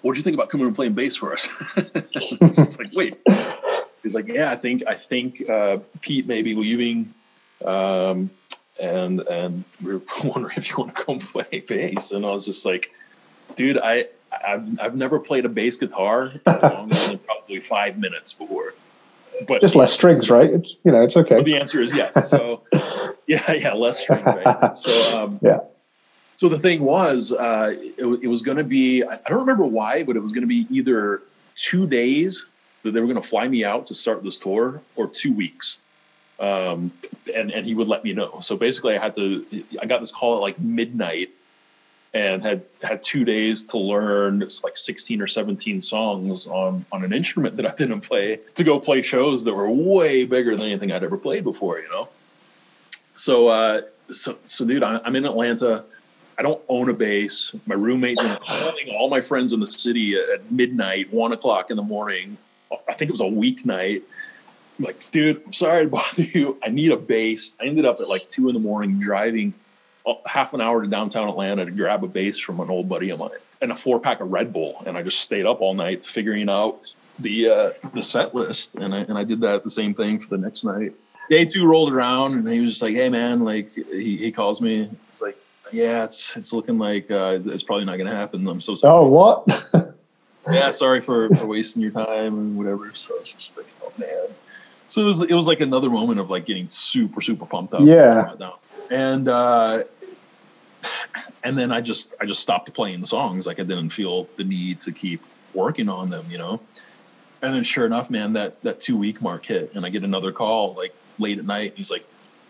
[0.03, 1.49] what do you think about coming and playing bass for us?
[1.77, 3.19] it's like, wait.
[4.03, 7.15] He's like, yeah, I think, I think, uh, Pete may be leaving.
[7.65, 8.31] Um,
[8.79, 12.13] and, and we are wondering if you want to come play bass.
[12.13, 12.93] And I was just like,
[13.57, 14.07] dude, I,
[14.47, 18.75] I've, I've never played a bass guitar longer than probably five minutes before
[19.47, 20.51] but Just less strings, right?
[20.51, 21.43] It's you know, it's okay.
[21.43, 22.29] The answer is yes.
[22.29, 22.63] So
[23.27, 24.25] yeah, yeah, less strings.
[24.25, 24.79] Right?
[24.79, 25.61] So um, Yeah.
[26.37, 29.03] So the thing was, uh, it, it was going to be.
[29.03, 31.23] I I don't remember why, but it was going to be either
[31.57, 32.45] two days
[32.83, 35.79] that they were going to fly me out to start this tour, or two weeks.
[36.41, 36.93] Um,
[37.35, 38.41] and and he would let me know.
[38.43, 39.45] So basically, I had to.
[39.81, 41.31] I got this call at like midnight,
[42.15, 47.13] and had had two days to learn like sixteen or seventeen songs on on an
[47.13, 50.93] instrument that I didn't play to go play shows that were way bigger than anything
[50.93, 51.81] I'd ever played before.
[51.81, 52.09] You know.
[53.17, 55.85] So uh, so so dude, I'm in Atlanta.
[56.39, 57.55] I don't own a bass.
[57.67, 61.77] My roommate was calling all my friends in the city at midnight, one o'clock in
[61.77, 62.37] the morning.
[62.89, 64.03] I think it was a weeknight.
[64.79, 66.59] I'm like, dude, I'm sorry to bother you.
[66.63, 67.53] I need a bass.
[67.61, 69.55] I ended up at like two in the morning driving
[70.27, 73.19] half an hour to downtown Atlanta to grab a bass from an old buddy of
[73.19, 74.83] mine and a four pack of Red Bull.
[74.87, 76.81] And I just stayed up all night figuring out
[77.19, 78.75] the uh, the set list.
[78.75, 80.93] And I and I did that the same thing for the next night.
[81.31, 84.61] Day two rolled around and he was just like, hey man, like he, he calls
[84.61, 84.91] me.
[85.11, 85.39] He's like,
[85.73, 88.47] yeah, it's it's looking like uh, it's probably not going to happen.
[88.47, 88.95] I'm so sorry.
[88.95, 89.47] Oh, what?
[90.51, 92.93] Yeah, sorry for, for wasting your time and whatever.
[92.95, 94.27] So it's just like, oh man.
[94.89, 97.81] So it was it was like another moment of like getting super super pumped up.
[97.83, 98.35] Yeah.
[98.91, 99.85] And uh,
[101.45, 103.47] and then I just I just stopped playing the songs.
[103.47, 106.61] Like I didn't feel the need to keep working on them, you know.
[107.43, 110.33] And then sure enough, man, that that two week mark hit, and I get another
[110.33, 111.71] call like late at night.
[111.71, 112.05] And he's like,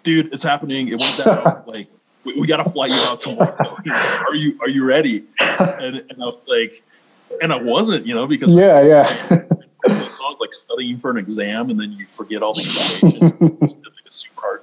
[0.05, 0.89] "Dude, it's happening.
[0.89, 1.65] It went down.
[1.67, 1.89] like
[2.25, 3.77] we, we got to fly you out tomorrow.
[3.83, 6.83] He's like, are you are you ready?" And, and I was like,
[7.43, 9.03] and I wasn't, you know, because yeah, yeah.
[9.87, 12.63] those songs like studying for an exam and then you forget all the
[13.03, 13.59] information.
[13.61, 14.54] It's like a super hard.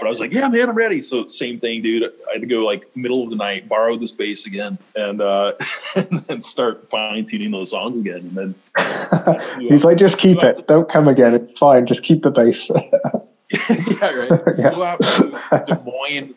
[0.00, 1.02] But I was like, yeah, man, I'm ready.
[1.02, 2.04] So same thing, dude.
[2.28, 5.52] I had to go like middle of the night, borrow the space again, and uh,
[5.94, 8.34] and then start fine tuning those songs again.
[8.34, 8.54] And then
[9.60, 10.66] He's like, just keep it.
[10.66, 11.34] Don't come again.
[11.34, 11.86] It's fine.
[11.86, 12.70] Just keep the bass.
[12.70, 14.42] yeah, right.
[14.56, 14.70] Yeah.
[14.70, 16.34] Go out to Des Moines,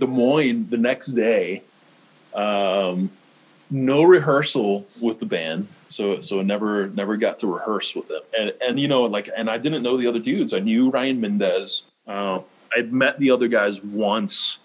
[0.00, 1.62] Des Moines the next day.
[2.34, 3.10] Um,
[3.70, 8.22] no rehearsal with the band, so so I never never got to rehearse with them.
[8.36, 10.52] And and you know like and I didn't know the other dudes.
[10.52, 11.84] I knew Ryan Mendez.
[12.06, 12.40] Uh,
[12.74, 14.58] I'd met the other guys once,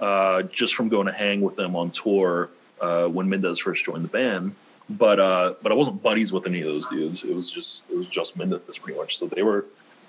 [0.00, 4.04] uh, just from going to hang with them on tour uh, when Mendez first joined
[4.04, 4.54] the band.
[4.88, 7.22] But uh, but I wasn't buddies with any of those dudes.
[7.22, 9.18] It was just it was just Mendez pretty much.
[9.18, 9.66] So they were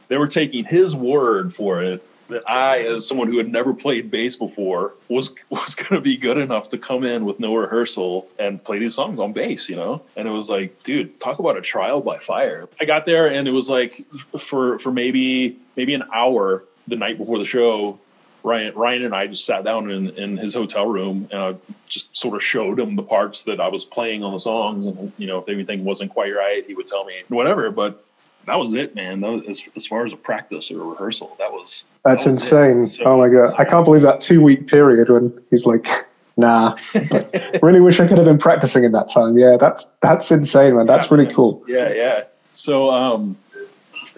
[0.07, 4.09] they were taking his word for it that I, as someone who had never played
[4.09, 8.27] bass before, was was going to be good enough to come in with no rehearsal
[8.39, 10.01] and play these songs on bass, you know.
[10.15, 12.67] And it was like, dude, talk about a trial by fire.
[12.79, 14.05] I got there, and it was like
[14.39, 17.99] for for maybe maybe an hour the night before the show.
[18.43, 21.55] Ryan, Ryan and I just sat down in, in his hotel room and I
[21.87, 24.87] just sort of showed him the parts that I was playing on the songs.
[24.87, 27.69] And, you know, if anything wasn't quite right, he would tell me whatever.
[27.69, 28.03] But
[28.47, 29.21] that was it, man.
[29.21, 32.31] That was, as, as far as a practice or a rehearsal, that was That's that
[32.31, 32.87] was insane.
[32.87, 33.53] So- oh my god.
[33.59, 35.87] I can't believe that two week period when he's like,
[36.35, 36.75] nah.
[37.61, 39.37] really wish I could have been practicing in that time.
[39.37, 40.87] Yeah, that's that's insane, man.
[40.87, 41.35] That's Yeah, really man.
[41.35, 41.63] cool.
[41.67, 42.23] Yeah, yeah.
[42.53, 43.37] So, um,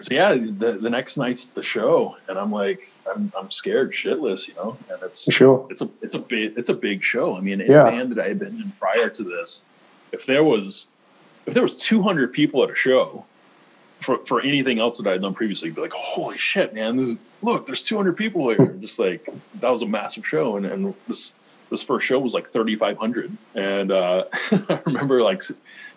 [0.00, 4.48] so yeah, the, the next night's the show, and I'm like, I'm, I'm scared shitless,
[4.48, 4.76] you know.
[4.90, 5.66] And it's sure.
[5.70, 7.36] it's a it's a big it's a big show.
[7.36, 7.84] I mean, in Yeah.
[7.84, 9.62] band that I had been in prior to this,
[10.12, 10.86] if there was
[11.46, 13.24] if there was 200 people at a show
[14.00, 17.18] for for anything else that I had done previously, you'd be like, holy shit, man!
[17.42, 18.76] Look, there's 200 people here.
[18.80, 19.28] Just like
[19.60, 21.34] that was a massive show, and and this
[21.70, 24.24] this first show was like 3,500, and uh,
[24.68, 25.42] I remember like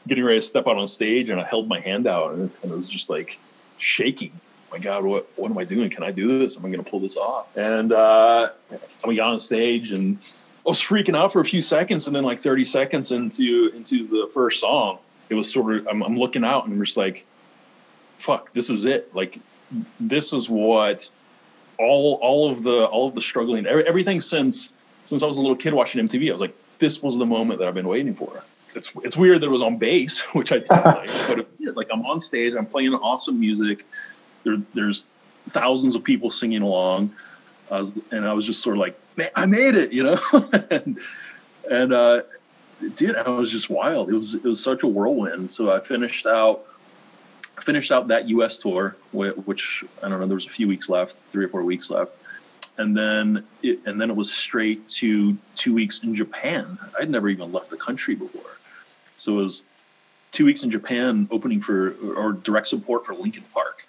[0.08, 2.58] getting ready to step out on stage, and I held my hand out, and it,
[2.64, 3.40] and it was just like
[3.78, 4.32] shaking.
[4.72, 5.90] My God, what what am I doing?
[5.90, 6.58] Can I do this?
[6.58, 7.56] Am I going to pull this off?
[7.56, 8.50] And uh,
[9.06, 10.18] we got on stage, and
[10.66, 14.08] I was freaking out for a few seconds, and then like 30 seconds into into
[14.08, 17.26] the first song, it was sort of I'm, I'm looking out, and I'm just like,
[18.18, 19.14] "Fuck, this is it!
[19.16, 19.40] Like,
[20.00, 21.10] this is what
[21.80, 24.74] all all of the all of the struggling every, everything since
[25.06, 26.30] since I was a little kid watching MTV.
[26.30, 28.44] I was like, this was the moment that I've been waiting for.
[28.78, 31.88] It's it's weird that it was on bass, which I didn't like, but it, like
[31.92, 33.86] I'm on stage, I'm playing awesome music.
[34.44, 35.08] There, there's
[35.50, 37.14] thousands of people singing along,
[37.72, 40.20] I was, and I was just sort of like, man, I made it, you know.
[40.72, 40.98] and
[41.70, 42.22] and uh,
[42.96, 44.10] dude, I was just wild.
[44.10, 45.52] It was it was such a whirlwind.
[45.52, 46.66] So I finished out
[47.60, 48.58] finished out that U.S.
[48.60, 50.28] tour, whi- which I don't know.
[50.28, 52.18] There was a few weeks left, three or four weeks left,
[52.78, 56.78] and then it, and then it was straight to two weeks in Japan.
[57.00, 58.57] I'd never even left the country before,
[59.18, 59.64] so it was
[60.32, 63.86] two weeks in Japan, opening for or direct support for Linkin Park.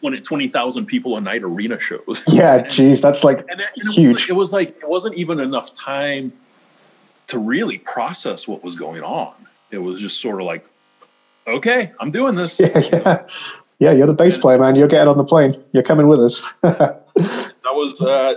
[0.00, 2.22] When at twenty thousand people a night arena shows.
[2.28, 4.12] Yeah, geez, that's like and, it, and it, was Huge.
[4.12, 6.32] like, it was like it wasn't even enough time
[7.28, 9.32] to really process what was going on.
[9.70, 10.66] It was just sort of like,
[11.46, 12.58] okay, I'm doing this.
[12.60, 13.22] yeah, yeah.
[13.78, 14.76] Yeah, you're the bass player, man.
[14.76, 15.60] You're getting on the plane.
[15.72, 16.40] You're coming with us.
[16.62, 17.02] that
[17.64, 18.34] was, uh,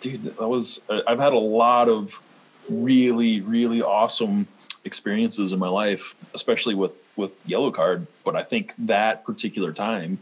[0.00, 0.22] dude.
[0.22, 0.80] That was.
[0.88, 2.20] Uh, I've had a lot of
[2.68, 4.46] really, really awesome
[4.88, 8.06] experiences in my life, especially with with Yellowcard.
[8.24, 10.18] But I think that particular time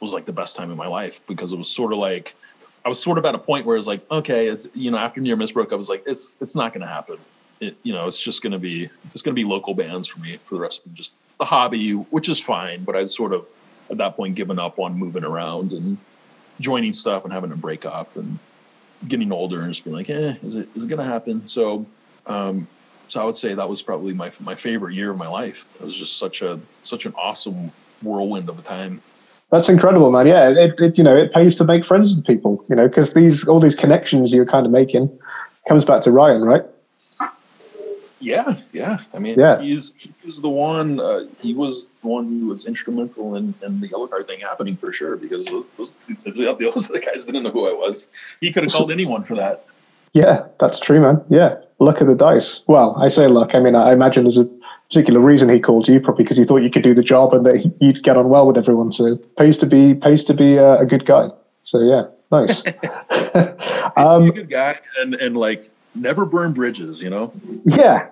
[0.00, 2.36] was like the best time in my life because it was sort of like
[2.84, 4.98] I was sort of at a point where it was like, okay, it's you know,
[4.98, 7.18] after Near Miss Broke, I was like, it's it's not going to happen.
[7.60, 10.20] It you know, it's just going to be it's going to be local bands for
[10.20, 12.84] me for the rest of just the hobby, which is fine.
[12.84, 13.46] But I sort of
[13.90, 15.98] at that point given up on moving around and
[16.60, 18.38] joining stuff and having to break up and
[19.08, 21.46] getting older and just being like, eh, is it is it going to happen?
[21.46, 21.86] So,
[22.26, 22.66] um,
[23.14, 25.64] so I would say that was probably my my favorite year of my life.
[25.80, 27.70] It was just such a such an awesome
[28.02, 29.00] whirlwind of a time.
[29.50, 30.26] That's incredible, man.
[30.26, 33.14] Yeah, it, it you know it pays to make friends with people, you know, because
[33.14, 35.16] these all these connections you're kind of making
[35.68, 36.64] comes back to Ryan, right?
[38.18, 38.98] Yeah, yeah.
[39.12, 39.60] I mean, Yeah.
[39.60, 40.98] he's he's the one.
[40.98, 44.92] Uh, he was the one who was instrumental in, in the Yellowcard thing happening for
[44.92, 45.16] sure.
[45.16, 45.94] Because those, those
[46.36, 48.08] the other guys didn't know who I was.
[48.40, 49.66] He could have called anyone for that.
[50.14, 51.22] Yeah, that's true, man.
[51.28, 52.62] Yeah, luck of the dice.
[52.66, 53.50] Well, I say luck.
[53.54, 54.48] I mean, I imagine there's a
[54.88, 57.44] particular reason he called you, probably because he thought you could do the job and
[57.46, 58.92] that you'd get on well with everyone.
[58.92, 61.28] So pays to be pays to be uh, a good guy.
[61.62, 62.62] So yeah, nice.
[63.96, 67.00] Um, a good guy and and like never burn bridges.
[67.00, 67.32] You know,
[67.64, 68.08] yeah,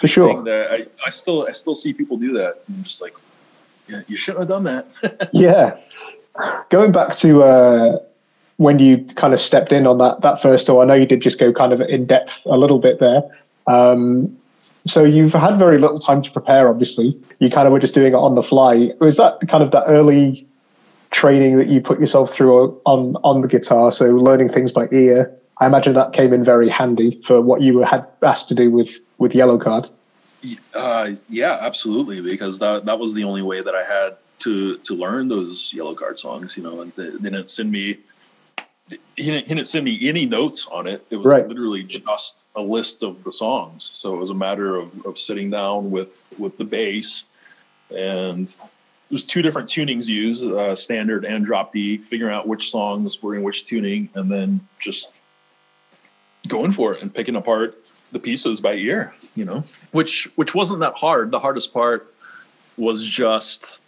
[0.00, 0.42] For sure.
[0.44, 2.62] That I, I still I still see people do that.
[2.68, 3.14] And I'm just like,
[3.88, 5.28] yeah, you shouldn't have done that.
[5.32, 5.78] yeah.
[6.70, 7.98] Going back to uh,
[8.56, 11.20] when you kind of stepped in on that that first tour, I know you did
[11.20, 13.22] just go kind of in depth a little bit there.
[13.66, 14.36] Um,
[14.86, 16.68] so you've had very little time to prepare.
[16.68, 18.92] Obviously, you kind of were just doing it on the fly.
[19.00, 20.46] Was that kind of that early
[21.10, 23.90] training that you put yourself through on on the guitar?
[23.92, 25.34] So learning things by ear.
[25.58, 28.70] I imagine that came in very handy for what you were had asked to do
[28.70, 29.88] with with Yellowcard.
[30.74, 32.20] Uh, yeah, absolutely.
[32.20, 36.18] Because that that was the only way that I had to to learn those Yellowcard
[36.18, 36.56] songs.
[36.56, 37.98] You know, and they, they didn't send me.
[38.88, 41.06] He didn't, he didn't send me any notes on it.
[41.10, 41.48] It was Right.
[41.48, 43.90] literally just a list of the songs.
[43.94, 47.22] So it was a matter of, of sitting down with with the bass,
[47.96, 48.52] and
[49.08, 53.34] there's two different tunings used, uh, standard and drop D, figuring out which songs were
[53.36, 55.10] in which tuning, and then just
[56.48, 57.78] going for it and picking apart
[58.12, 59.14] the pieces by ear.
[59.34, 61.30] You know, which which wasn't that hard.
[61.30, 62.12] The hardest part
[62.76, 63.78] was just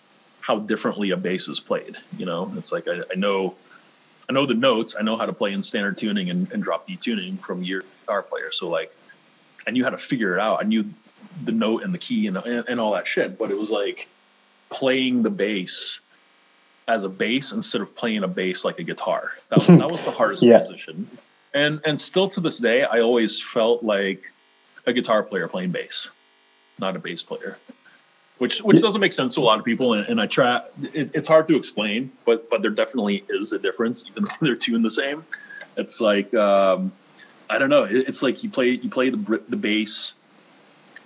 [0.40, 1.96] how differently a bass is played.
[2.16, 3.56] You know, it's like I, I know
[4.28, 4.96] I know the notes.
[4.98, 7.82] I know how to play in standard tuning and, and drop D tuning from your
[8.02, 8.50] guitar player.
[8.52, 8.94] So like
[9.66, 10.60] I knew how to figure it out.
[10.60, 10.84] I knew
[11.44, 13.38] the note and the key and, and, and all that shit.
[13.38, 14.08] But it was like
[14.70, 16.00] playing the bass
[16.88, 19.32] as a bass instead of playing a bass like a guitar.
[19.50, 20.58] That was, that was the hardest Yeah.
[20.60, 21.08] position.
[21.54, 24.30] And and still to this day, I always felt like
[24.86, 26.08] a guitar player playing bass,
[26.78, 27.58] not a bass player.
[28.38, 30.60] Which which doesn't make sense to a lot of people, and, and I try.
[30.92, 34.56] It, it's hard to explain, but but there definitely is a difference, even though they're
[34.56, 35.24] two in the same.
[35.78, 36.92] It's like um,
[37.48, 37.84] I don't know.
[37.84, 40.12] It, it's like you play you play the the bass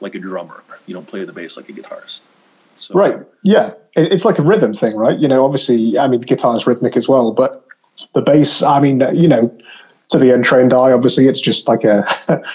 [0.00, 0.64] like a drummer.
[0.86, 2.22] You don't play the bass like a guitarist.
[2.76, 3.18] So, Right.
[3.42, 3.74] Yeah.
[3.94, 5.18] It, it's like a rhythm thing, right?
[5.18, 7.66] You know, obviously, I mean, guitar is rhythmic as well, but
[8.14, 9.56] the bass, I mean, you know,
[10.10, 12.06] to the untrained eye, obviously, it's just like a,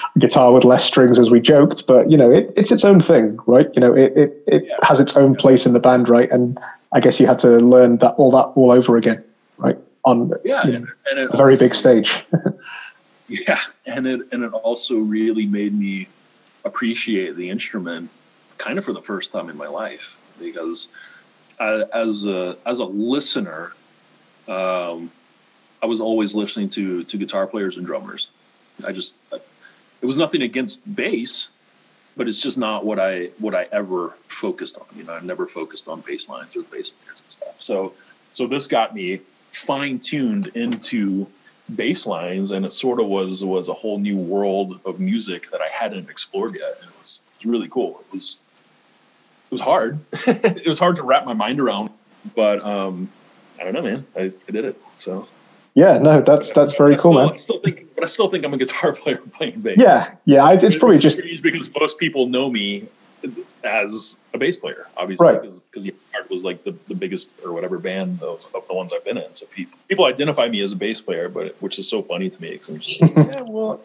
[0.20, 3.38] guitar with less strings, as we joked, but, you know, it, it's its own thing,
[3.48, 3.68] right?
[3.74, 6.30] You know, it, it, it has its own place in the band, right?
[6.32, 6.58] And
[6.92, 9.24] I guess you had to learn that all that all over again,
[9.58, 9.78] right?
[10.06, 12.24] On Yeah, you know, and, and a very big stage.
[13.28, 16.08] Yeah, and it and it also really made me
[16.64, 18.10] appreciate the instrument
[18.58, 20.88] kind of for the first time in my life because
[21.60, 23.74] I, as a as a listener,
[24.48, 25.12] um,
[25.86, 28.30] I was always listening to to guitar players and drummers.
[28.84, 31.50] I just it was nothing against bass,
[32.18, 34.88] but it's just not what I what I ever focused on.
[34.96, 37.62] You know, I never focused on bass lines or bass players and stuff.
[37.62, 37.94] So
[38.32, 39.22] so this got me
[39.52, 41.28] fine tuned into
[41.76, 45.62] bass lines and it sort of was was a whole new world of music that
[45.62, 46.80] I hadn't explored yet.
[46.82, 48.04] And it was, it was really cool.
[48.08, 48.40] It was
[49.52, 50.00] it was hard.
[50.14, 51.92] it was hard to wrap my mind around,
[52.36, 53.08] but um
[53.60, 54.06] I don't know, man.
[54.16, 54.82] I, I did it.
[54.98, 55.28] So
[55.76, 57.34] Yeah, no, that's that's very cool, still, man.
[57.34, 59.78] I still think, but I still think I'm a guitar player playing bass.
[59.78, 62.88] Yeah, yeah, I, it's probably just because most people know me
[63.64, 65.42] as a bass player, obviously, Right.
[65.42, 68.94] because because Yard was like the, the biggest or whatever band of, of the ones
[68.94, 69.36] I've been in.
[69.36, 72.42] So people people identify me as a bass player, but which is so funny to
[72.42, 73.82] me because I'm just like, yeah, well,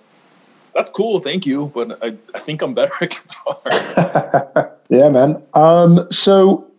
[0.74, 4.76] that's cool, thank you, but I, I think I'm better at guitar.
[4.88, 5.42] yeah, man.
[5.55, 6.69] Um, so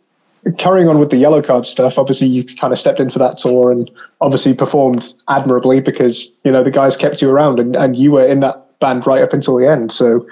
[0.57, 3.71] carrying on with the Yellowcard stuff, obviously you kind of stepped in for that tour
[3.71, 3.89] and
[4.21, 8.25] obviously performed admirably because you know the guys kept you around and, and you were
[8.25, 9.91] in that band right up until the end.
[9.91, 10.25] So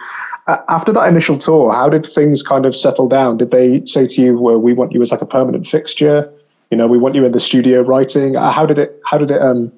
[0.48, 3.38] uh, after that initial tour, how did things kind of settle down?
[3.38, 6.32] Did they say to you, "Well, we want you as like a permanent fixture"?
[6.70, 8.36] you know, we want you in the studio writing.
[8.36, 9.00] Uh, how did it?
[9.06, 9.72] How did it um,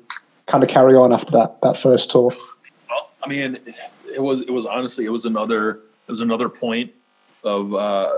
[0.47, 2.35] kind of carry on after that that first tour?
[2.89, 3.59] Well, I mean,
[4.13, 6.91] it was it was honestly it was another it was another point
[7.43, 8.11] of uh,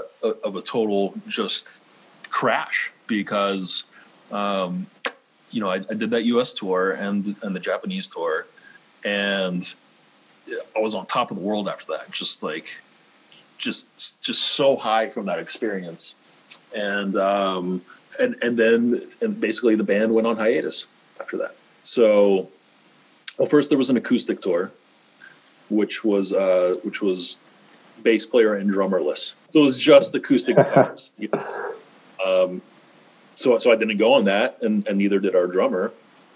[0.43, 1.81] of a total just
[2.33, 3.83] crash because
[4.31, 4.87] um,
[5.51, 6.51] you know I, I did that U.S.
[6.53, 8.47] tour and and the Japanese tour,
[9.05, 9.73] and
[10.75, 12.11] I was on top of the world after that.
[12.11, 12.81] Just like
[13.57, 16.15] just just so high from that experience,
[16.75, 17.81] and um,
[18.19, 20.87] and and then and basically the band went on hiatus
[21.21, 21.55] after that.
[21.83, 22.49] So,
[23.37, 24.71] well, first there was an acoustic tour,
[25.69, 27.37] which was uh, which was
[28.01, 29.33] bass player and drummerless.
[29.51, 31.11] So it was just acoustic guitars.
[32.25, 32.61] Um,
[33.35, 35.91] so so I didn't go on that, and and neither did our drummer,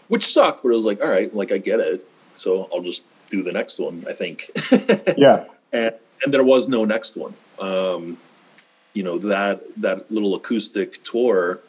[0.08, 0.64] which sucked.
[0.64, 2.08] But it was like, all right, like I get it.
[2.34, 4.06] So I'll just do the next one.
[4.10, 4.50] I think.
[5.18, 5.46] yeah.
[5.72, 7.34] And and there was no next one.
[7.60, 8.18] Um,
[8.98, 11.60] you know that that little acoustic tour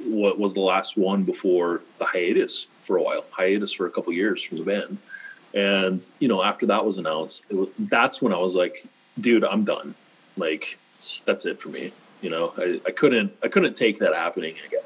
[0.00, 4.12] what was the last one before the hiatus for a while hiatus for a couple
[4.12, 4.98] years from the band
[5.54, 8.84] and you know after that was announced was, that's when i was like
[9.20, 9.94] dude i'm done
[10.36, 10.78] like
[11.26, 14.80] that's it for me you know I, I couldn't i couldn't take that happening again.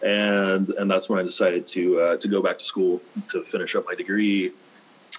[0.00, 3.74] And and that's when i decided to uh, to go back to school to finish
[3.74, 4.52] up my degree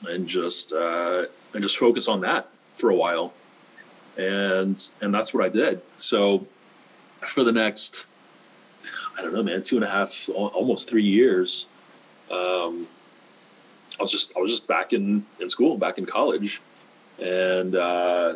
[0.08, 3.34] and just uh, and just focus on that for a while.
[4.18, 5.82] And and that's what i did.
[5.98, 6.46] So
[7.28, 8.06] for the next
[9.18, 11.66] i don't know man two and a half almost three years
[12.32, 12.88] um,
[14.00, 16.62] i was just i was just back in in school back in college.
[17.20, 18.36] And uh,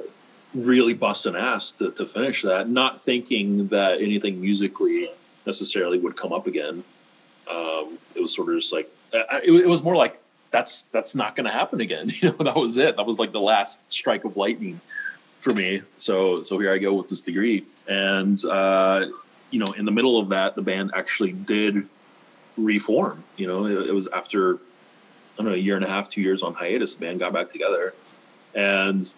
[0.54, 5.10] really busting ass to, to finish that not thinking that anything musically
[5.46, 6.84] necessarily would come up again
[7.50, 10.20] um, it was sort of just like it, it was more like
[10.52, 13.32] that's that's not going to happen again you know that was it that was like
[13.32, 14.80] the last strike of lightning
[15.44, 15.82] for me.
[15.98, 19.08] So so here I go with this degree, and uh,
[19.52, 21.88] you know, in the middle of that, the band actually did
[22.58, 23.24] reform.
[23.36, 24.60] You know, it, it was after I
[25.38, 26.96] don't know a year and a half, two years on hiatus.
[26.96, 27.94] The band got back together,
[28.56, 29.12] and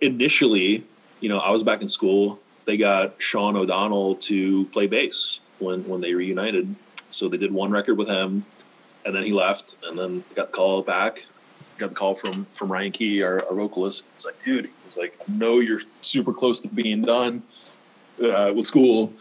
[0.00, 0.84] initially,
[1.20, 2.38] you know, I was back in school.
[2.64, 6.74] They got Sean O'Donnell to play bass when when they reunited.
[7.10, 8.44] So they did one record with him,
[9.04, 11.24] and then he left, and then got called back
[11.78, 14.02] got the call from from Ryan Key, our, our vocalist.
[14.16, 17.42] He's like, dude, he's like, I know you're super close to being done
[18.22, 19.12] uh, with school,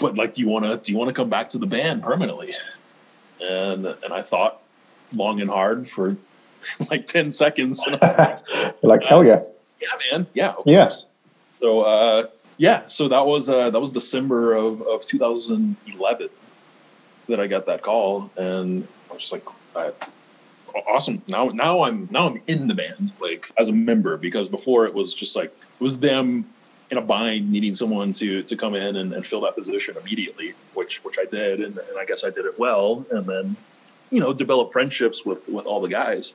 [0.00, 2.02] but like, do you want to do you want to come back to the band
[2.02, 2.54] permanently?
[3.40, 4.62] And and I thought
[5.12, 6.16] long and hard for
[6.90, 7.84] like ten seconds.
[7.86, 8.42] And like,
[8.82, 9.42] like, hell yeah,
[9.80, 11.06] yeah, man, yeah, yes.
[11.60, 12.26] So uh,
[12.58, 16.28] yeah, so that was uh, that was December of of 2011
[17.28, 19.92] that I got that call, and I was just like, I,
[20.88, 21.22] awesome.
[21.26, 24.16] Now now I'm now I'm in the band like as a member.
[24.16, 26.46] Because before it was just like it was them
[26.90, 30.54] in a bind needing someone to to come in and, and fill that position immediately,
[30.74, 31.60] which which I did.
[31.60, 33.04] And, and I guess I did it well.
[33.10, 33.56] And then
[34.10, 36.34] you know develop friendships with with all the guys.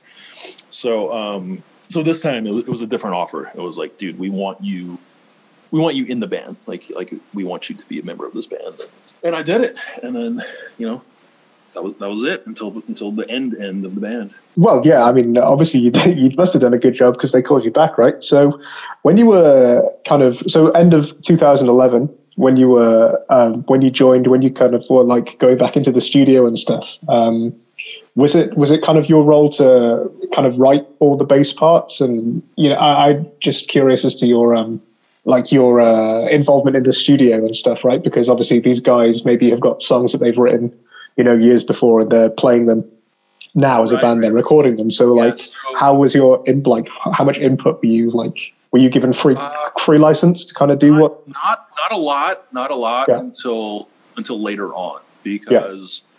[0.70, 3.50] So um so this time it was, it was a different offer.
[3.54, 4.98] It was like, dude, we want you
[5.70, 6.56] we want you in the band.
[6.66, 8.80] Like like we want you to be a member of this band.
[9.24, 9.76] And I did it.
[10.02, 10.44] And then,
[10.78, 11.02] you know,
[11.74, 14.34] that was that was it until until the end end of the band.
[14.56, 17.42] Well, yeah, I mean, obviously you you must have done a good job because they
[17.42, 18.22] called you back, right?
[18.22, 18.60] So
[19.02, 23.90] when you were kind of so end of 2011 when you were um, when you
[23.90, 26.96] joined when you kind of were like going back into the studio and stuff.
[27.08, 27.54] Um,
[28.14, 31.52] was it was it kind of your role to kind of write all the bass
[31.52, 34.80] parts and you know I, I'm just curious as to your um
[35.24, 38.02] like your uh, involvement in the studio and stuff, right?
[38.02, 40.76] Because obviously these guys maybe have got songs that they've written
[41.16, 42.84] you know years before and they're playing them
[43.54, 44.26] now as right, a band right.
[44.26, 47.80] they're recording them so yeah, like so, how was your in like how much input
[47.82, 51.00] were you like were you given free uh, free license to kind of do not,
[51.00, 53.18] what not not a lot not a lot yeah.
[53.18, 56.11] until until later on because yeah.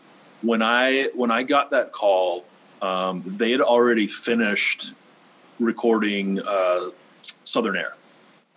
[0.44, 2.46] When i when i got that call
[2.82, 4.94] um, they had already finished
[5.60, 6.90] recording uh,
[7.46, 7.96] southern air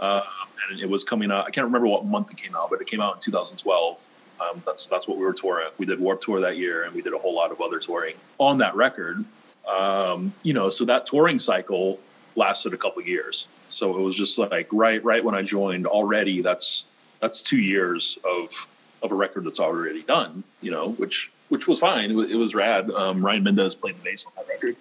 [0.01, 0.23] uh,
[0.71, 2.87] and it was coming out i can't remember what month it came out but it
[2.87, 4.09] came out in 2012
[4.41, 5.69] um, that's that's what we were touring.
[5.79, 8.17] We did Warped Tour that year, and we did a whole lot of other touring
[8.39, 9.25] on that record.
[9.67, 11.99] Um, you know, so that touring cycle
[12.37, 13.49] lasted a couple years.
[13.69, 16.43] So it was just like right right when I joined already.
[16.43, 16.85] That's
[17.21, 18.69] that's two years of
[19.03, 20.45] of a record that's already done.
[20.61, 22.11] You know, which which was fine.
[22.11, 22.91] It was, it was rad.
[22.91, 24.77] Um, Ryan Mendez played the bass on that record.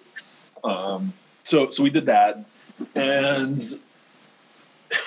[0.64, 1.12] Um,
[1.44, 2.44] so so we did that,
[2.94, 3.60] and,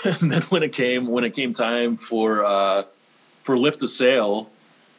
[0.05, 2.83] and then when it came when it came time for uh,
[3.43, 4.49] for Lift a Sail,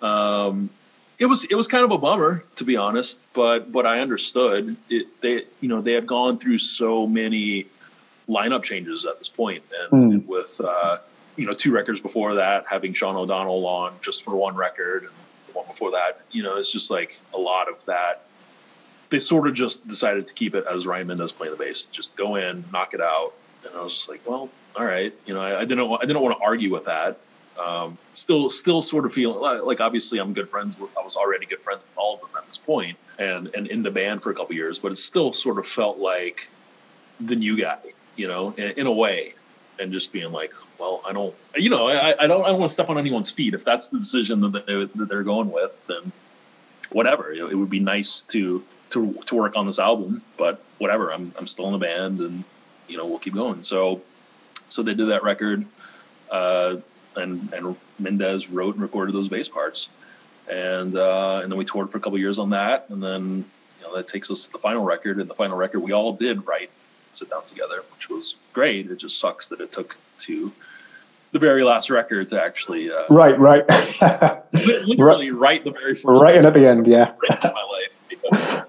[0.03, 0.71] um,
[1.19, 4.77] it was it was kind of a bummer to be honest, but but I understood
[4.91, 5.21] it.
[5.23, 7.67] They you know they had gone through so many
[8.29, 10.15] lineup changes at this point, and, mm.
[10.15, 10.99] and with uh,
[11.41, 15.13] you know, two records before that, having Sean O'Donnell on just for one record, and
[15.53, 18.25] the one before that, you know, it's just like a lot of that.
[19.11, 22.15] They sort of just decided to keep it as Ryan Mendez playing the bass, just
[22.17, 23.33] go in, knock it out,
[23.65, 26.21] and I was just like, well, all right, you know, I, I didn't, I didn't
[26.23, 27.19] want to argue with that.
[27.59, 31.17] Um, still, still sort of feeling like, like obviously I'm good friends with, I was
[31.17, 34.23] already good friends with all of them at this point, and and in the band
[34.23, 36.49] for a couple years, but it still sort of felt like
[37.19, 37.79] the new guy,
[38.17, 39.35] you know, in, in a way,
[39.79, 42.71] and just being like, well, I don't, you know, I, I don't, I don't want
[42.71, 43.53] to step on anyone's feet.
[43.53, 46.11] If that's the decision that, they, that they're going with, then
[46.91, 47.33] whatever.
[47.33, 51.13] It, it would be nice to to to work on this album, but whatever.
[51.13, 52.45] I'm I'm still in the band, and
[52.89, 53.63] you know, we'll keep going.
[53.63, 54.01] So
[54.69, 55.65] so they did that record,
[56.31, 56.77] uh,
[57.17, 59.89] and and Mendez wrote and recorded those bass parts,
[60.49, 63.45] and uh, and then we toured for a couple years on that, and then
[63.79, 65.19] you know that takes us to the final record.
[65.19, 66.71] And the final record we all did write,
[67.13, 68.91] sit down together, which was great.
[68.91, 70.53] It just sucks that it took to
[71.33, 73.65] the very last records actually uh, right, right,
[74.53, 75.63] literally right.
[75.65, 77.13] the very first right at the end, yeah.
[77.29, 78.65] My life, because, uh,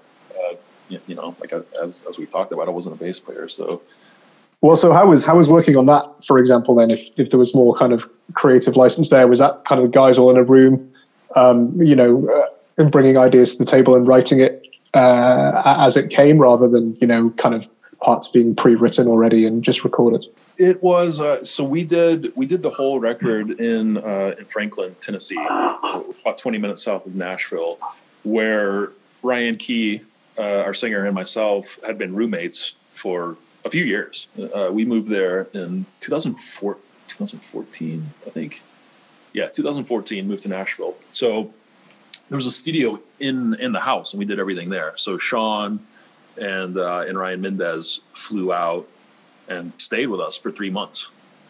[0.88, 1.52] you, you know, like
[1.82, 3.82] as as we talked about, I wasn't a bass player, so
[4.62, 6.76] well, so how was how was working on that, for example?
[6.76, 9.90] Then, if if there was more kind of creative license there, was that kind of
[9.90, 10.88] guys all in a room,
[11.34, 12.46] um, you know, uh,
[12.78, 16.96] and bringing ideas to the table and writing it uh, as it came, rather than
[17.00, 17.68] you know, kind of
[18.02, 20.26] parts being pre-written already and just recorded?
[20.58, 24.94] It was uh, so we did we did the whole record in uh, in Franklin,
[25.00, 27.78] Tennessee, about twenty minutes south of Nashville,
[28.22, 28.90] where
[29.22, 30.02] Ryan Key,
[30.38, 34.26] uh, our singer, and myself had been roommates for a few years.
[34.38, 36.74] Uh, we moved there in 2004,
[37.08, 38.62] 2014, I think.
[39.32, 40.96] Yeah, 2014, moved to Nashville.
[41.12, 41.52] So
[42.28, 44.92] there was a studio in in the house, and we did everything there.
[44.96, 45.80] So Sean
[46.40, 48.86] and uh, and Ryan Mendez flew out
[49.48, 51.06] and stayed with us for three months.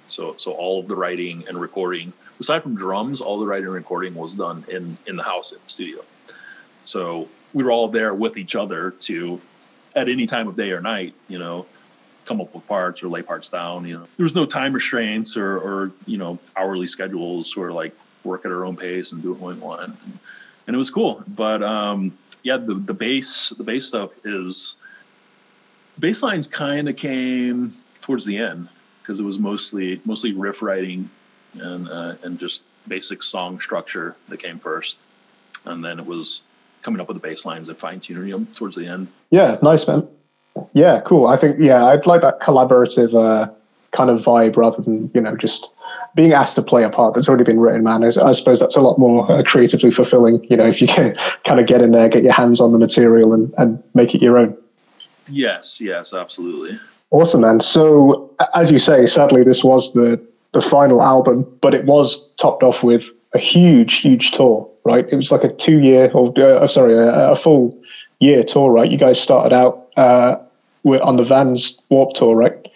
[0.09, 3.75] So so all of the writing and recording, aside from drums, all the writing and
[3.75, 6.03] recording was done in in the house in the studio.
[6.85, 9.41] So we were all there with each other to,
[9.95, 11.67] at any time of day or night, you know,
[12.25, 13.87] come up with parts or lay parts down.
[13.87, 17.95] You know, there was no time restraints or, or you know hourly schedules or like
[18.25, 19.83] work at our own pace and do what we want.
[19.83, 20.19] And,
[20.67, 21.25] and it was cool.
[21.27, 24.77] But um, yeah, the the bass the bass stuff is
[25.99, 28.69] bass lines kind of came towards the end
[29.01, 31.09] because it was mostly mostly riff writing
[31.55, 34.99] and uh, and just basic song structure that came first,
[35.65, 36.43] and then it was
[36.83, 39.09] coming up with the bass lines and fine tuning them towards the end.
[39.31, 40.07] Yeah, nice man.
[40.73, 41.27] Yeah, cool.
[41.27, 43.53] I think yeah, I'd like that collaborative uh,
[43.93, 45.71] kind of vibe rather than you know just
[46.15, 47.83] being asked to play a part that's already been written.
[47.83, 50.45] Man, I suppose that's a lot more uh, creatively fulfilling.
[50.51, 51.17] You know, if you can
[51.47, 54.23] kind of get in there, get your hands on the material, and and make it
[54.23, 54.57] your own.
[55.29, 56.79] Yes, yes, absolutely.
[57.11, 57.61] Awesome, man.
[57.61, 60.21] So as you say, sadly, this was the
[60.53, 64.69] the final album, but it was topped off with a huge, huge tour.
[64.85, 65.07] Right?
[65.11, 67.79] It was like a two year or uh, sorry, a, a full
[68.19, 68.71] year tour.
[68.71, 68.91] Right?
[68.91, 70.39] You guys started out uh,
[70.85, 72.69] on the Vans Warped Tour, right?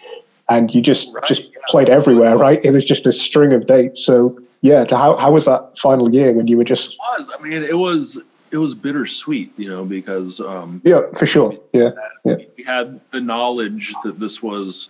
[0.49, 1.59] And you just right, just yeah.
[1.69, 2.63] played everywhere, right?
[2.63, 4.05] It was just a string of dates.
[4.05, 6.93] So yeah, how how was that final year when you were just?
[6.93, 7.31] It was.
[7.37, 8.19] I mean, it was
[8.51, 11.91] it was bittersweet, you know, because um, yeah, for sure, yeah,
[12.23, 12.37] yeah.
[12.57, 14.89] We had the knowledge that this was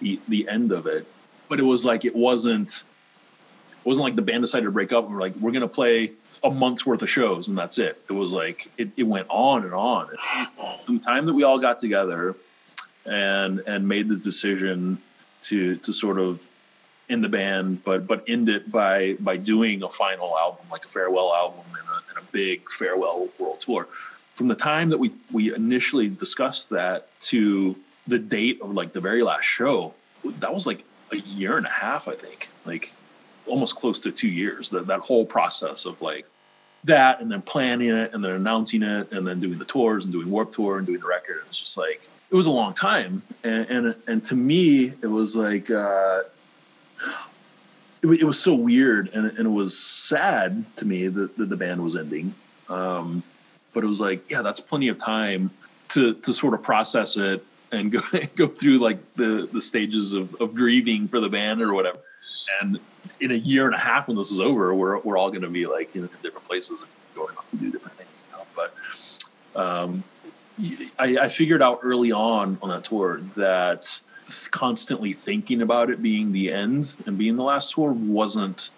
[0.00, 1.06] the the end of it,
[1.48, 2.82] but it was like it wasn't.
[3.84, 6.12] It wasn't like the band decided to break up and we're like, we're gonna play
[6.42, 8.00] a month's worth of shows and that's it.
[8.08, 10.08] It was like it, it went on and on.
[10.88, 12.34] And the time that we all got together
[13.06, 14.98] and and made the decision
[15.42, 16.46] to to sort of
[17.08, 20.88] end the band, but but end it by by doing a final album, like a
[20.88, 23.88] farewell album and a, and a big farewell world tour.
[24.34, 27.76] From the time that we we initially discussed that to
[28.06, 29.94] the date of like the very last show,
[30.24, 32.48] that was like a year and a half, I think.
[32.64, 32.92] Like
[33.46, 34.70] almost close to two years.
[34.70, 36.26] That that whole process of like
[36.84, 40.12] that and then planning it and then announcing it and then doing the tours and
[40.12, 41.38] doing Warped Tour and doing the record.
[41.38, 45.06] It was just like it was a long time, and and, and to me it
[45.06, 46.22] was like uh,
[48.02, 51.56] it, it, was so weird and, and it was sad to me that, that the
[51.56, 52.34] band was ending.
[52.68, 53.22] Um,
[53.72, 55.52] but it was like, yeah, that's plenty of time
[55.90, 58.00] to to sort of process it and go
[58.34, 61.98] go through like the the stages of, of grieving for the band or whatever.
[62.60, 62.80] And
[63.20, 65.48] in a year and a half when this is over, we're we're all going to
[65.48, 68.10] be like in different places and going off to do different things.
[68.32, 68.46] You know?
[68.56, 68.74] But
[69.54, 70.02] um,
[70.98, 73.98] I, I figured out early on on that tour that
[74.50, 78.70] constantly thinking about it being the end and being the last tour wasn't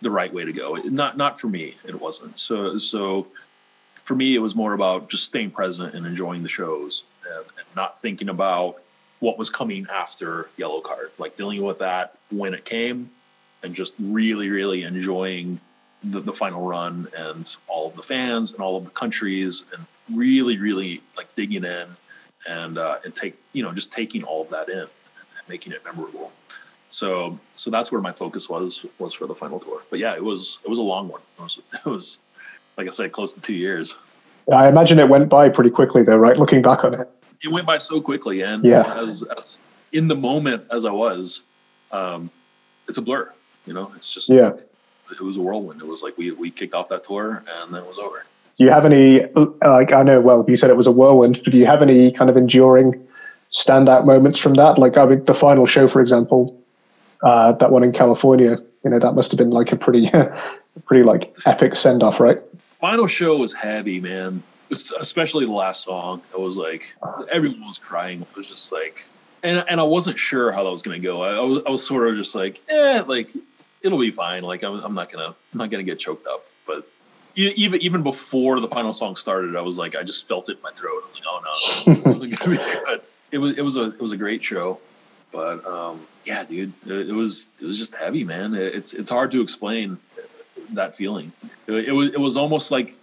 [0.00, 0.74] the right way to go.
[0.74, 2.38] Not not for me, it wasn't.
[2.38, 3.26] So so
[4.04, 7.66] for me, it was more about just staying present and enjoying the shows and, and
[7.76, 8.80] not thinking about
[9.20, 13.10] what was coming after Yellowcard, like dealing with that when it came
[13.62, 15.60] and just really, really enjoying
[16.04, 19.84] the, the final run and all of the fans and all of the countries and
[20.14, 21.86] really, really like digging in
[22.48, 24.88] and uh, and take you know just taking all of that in and
[25.48, 26.32] making it memorable.
[26.90, 29.82] So so that's where my focus was was for the final tour.
[29.90, 31.20] But yeah, it was it was a long one.
[31.38, 32.20] It was, it was
[32.76, 33.94] like I said, close to two years.
[34.52, 36.38] I imagine it went by pretty quickly though, right?
[36.38, 37.08] Looking back on it.
[37.42, 38.98] It went by so quickly, and Yeah.
[38.98, 39.56] as, as
[39.92, 41.42] in the moment as I was,
[41.92, 42.30] um,
[42.88, 43.32] it's a blur.
[43.66, 44.52] You know, it's just Yeah.
[45.10, 45.80] it was a whirlwind.
[45.82, 48.24] It was like we we kicked off that tour and then it was over.
[48.58, 49.24] Do you have any
[49.62, 52.10] like I know well you said it was a whirlwind, but do you have any
[52.10, 53.06] kind of enduring
[53.52, 54.78] standout moments from that?
[54.78, 56.60] Like I mean the final show, for example,
[57.22, 60.10] uh, that one in California, you know, that must have been like a pretty
[60.86, 62.38] pretty like epic send off, right?
[62.80, 64.42] Final show was heavy, man.
[64.70, 66.20] Especially the last song.
[66.32, 66.94] It was like
[67.30, 68.22] everyone was crying.
[68.22, 69.06] It was just like,
[69.42, 71.22] and and I wasn't sure how that was gonna go.
[71.22, 73.30] I, I was I was sort of just like, eh, like
[73.82, 74.42] it'll be fine.
[74.42, 76.44] Like I'm, I'm not gonna I'm not gonna get choked up.
[76.66, 76.86] But
[77.34, 80.62] even even before the final song started, I was like, I just felt it in
[80.62, 81.02] my throat.
[81.02, 83.00] I was like, oh no, this, isn't gonna be good.
[83.30, 84.78] It was it was a it was a great show,
[85.32, 88.54] but um, yeah, dude, it, it was it was just heavy, man.
[88.54, 89.98] It, it's it's hard to explain
[90.70, 91.32] that feeling.
[91.66, 92.96] It, it was it was almost like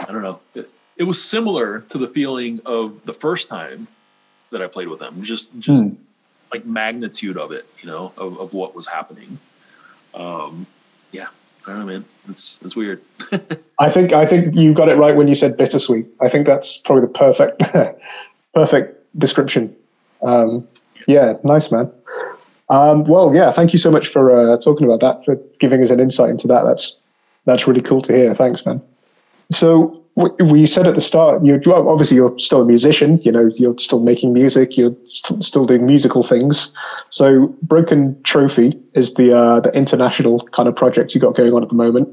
[0.00, 0.40] I don't know.
[0.54, 3.86] It, it was similar to the feeling of the first time
[4.50, 5.22] that I played with them.
[5.22, 5.94] Just just Hmm.
[6.52, 9.38] like magnitude of it, you know, of, of what was happening.
[10.14, 10.66] Um,
[11.12, 11.28] yeah,
[11.70, 12.04] I don't know, man.
[12.28, 13.00] It's it's weird.
[13.78, 16.06] I think I think you got it right when you said bittersweet.
[16.20, 17.62] I think that's probably the perfect
[18.54, 19.74] perfect description.
[20.22, 20.66] Um,
[21.06, 21.90] yeah, nice man.
[22.70, 25.90] Um, well, yeah, thank you so much for uh, talking about that, for giving us
[25.90, 26.64] an insight into that.
[26.64, 26.96] That's
[27.44, 28.34] that's really cool to hear.
[28.34, 28.82] Thanks, man.
[29.52, 33.20] So we said at the start, you well, obviously you're still a musician.
[33.22, 34.76] You know, you're still making music.
[34.76, 36.70] You're st- still doing musical things.
[37.10, 41.62] So Broken Trophy is the uh, the international kind of project you got going on
[41.62, 42.08] at the moment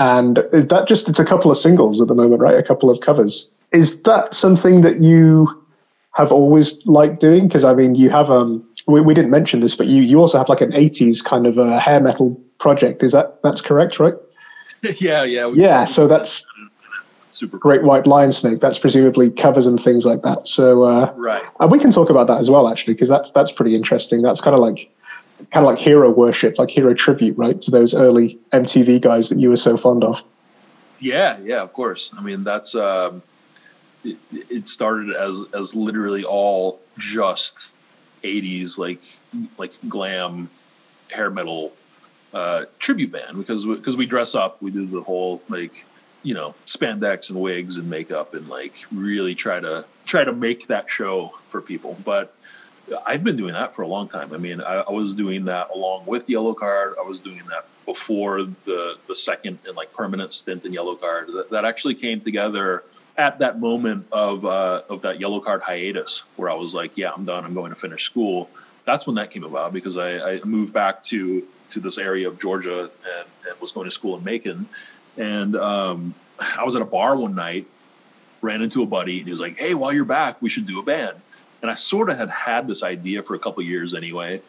[0.00, 3.00] and that just it's a couple of singles at the moment right a couple of
[3.00, 5.46] covers is that something that you
[6.12, 9.76] have always liked doing because i mean you have um we, we didn't mention this
[9.76, 13.12] but you you also have like an 80s kind of uh, hair metal project is
[13.12, 14.14] that that's correct right
[14.98, 16.46] yeah, yeah, yeah so that's
[17.32, 17.70] super cool.
[17.70, 21.42] great white lion snake that's presumably covers and things like that so uh Right.
[21.60, 24.40] and we can talk about that as well actually because that's that's pretty interesting that's
[24.40, 24.90] kind of like
[25.52, 29.38] kind of like hero worship like hero tribute right to those early mtv guys that
[29.38, 30.22] you were so fond of
[31.00, 32.10] Yeah, yeah, of course.
[32.18, 33.22] I mean, that's um,
[34.04, 34.18] it,
[34.50, 37.70] it started as as literally all just
[38.22, 39.00] '80s like
[39.56, 40.50] like glam
[41.10, 41.72] hair metal
[42.34, 45.86] uh, tribute band because we, because we dress up, we do the whole like
[46.22, 50.66] you know spandex and wigs and makeup and like really try to try to make
[50.68, 52.34] that show for people, but.
[53.06, 54.32] I've been doing that for a long time.
[54.32, 56.94] I mean, I, I was doing that along with Yellowcard.
[56.98, 61.32] I was doing that before the the second and like permanent stint in Yellowcard.
[61.34, 62.82] That, that actually came together
[63.16, 67.24] at that moment of uh, of that Yellowcard hiatus, where I was like, "Yeah, I'm
[67.24, 67.44] done.
[67.44, 68.50] I'm going to finish school."
[68.84, 72.40] That's when that came about because I, I moved back to to this area of
[72.40, 74.68] Georgia and, and was going to school in Macon,
[75.20, 77.66] and um, I was at a bar one night,
[78.40, 80.80] ran into a buddy, and he was like, "Hey, while you're back, we should do
[80.80, 81.16] a band."
[81.62, 84.40] And I sort of had had this idea for a couple years anyway,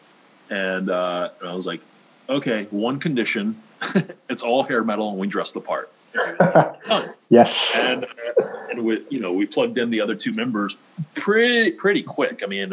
[0.48, 1.80] and, uh, and I was like,
[2.28, 3.60] "Okay, one condition:
[4.30, 5.92] it's all hair metal, and we dress the part."
[7.30, 8.08] Yes and uh,
[8.70, 10.76] and we you know we plugged in the other two members
[11.14, 12.42] pretty pretty quick.
[12.44, 12.68] I mean,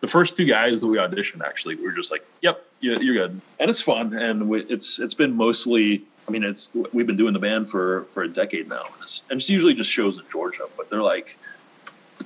[0.00, 3.14] the first two guys that we auditioned actually we were just like, "Yep, you- you're
[3.14, 6.02] good," and it's fun, and we, it's it's been mostly.
[6.26, 9.22] I mean, it's we've been doing the band for for a decade now, and it's,
[9.30, 11.38] and it's usually just shows in Georgia, but they're like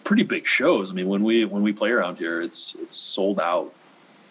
[0.04, 0.90] pretty big shows.
[0.90, 3.72] I mean, when we when we play around here, it's it's sold out.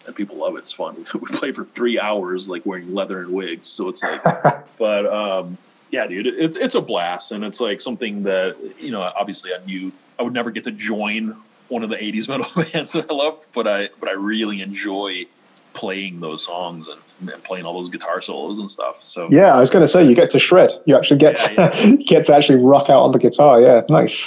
[0.06, 0.60] And people love it.
[0.60, 1.06] It's fun.
[1.14, 3.66] We play for three hours, like wearing leather and wigs.
[3.68, 4.22] So it's like,
[4.78, 5.58] but um,
[5.90, 9.02] yeah, dude, it's it's a blast, and it's like something that you know.
[9.02, 11.36] Obviously, I knew I would never get to join
[11.68, 15.26] one of the '80s metal bands that I loved, but I but I really enjoy
[15.72, 19.04] playing those songs and, and playing all those guitar solos and stuff.
[19.04, 20.70] So Yeah, I was going to say you get to shred.
[20.86, 23.60] You actually get Yeah, to, get to actually rock out on the guitar.
[23.60, 24.26] Yeah, nice.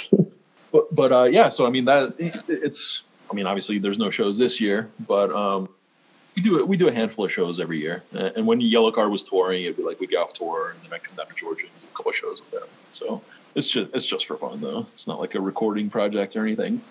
[0.72, 3.02] but but uh, yeah, so I mean that it's.
[3.30, 5.68] I mean, obviously, there's no shows this year, but um,
[6.34, 6.66] we do it.
[6.66, 8.02] We do a handful of shows every year.
[8.12, 11.02] And when Yellowcard was touring, it'd be like we'd get off tour and then I'd
[11.02, 12.68] come down to Georgia and do a couple of shows with them.
[12.90, 13.22] So
[13.54, 14.86] it's just it's just for fun though.
[14.92, 16.82] It's not like a recording project or anything.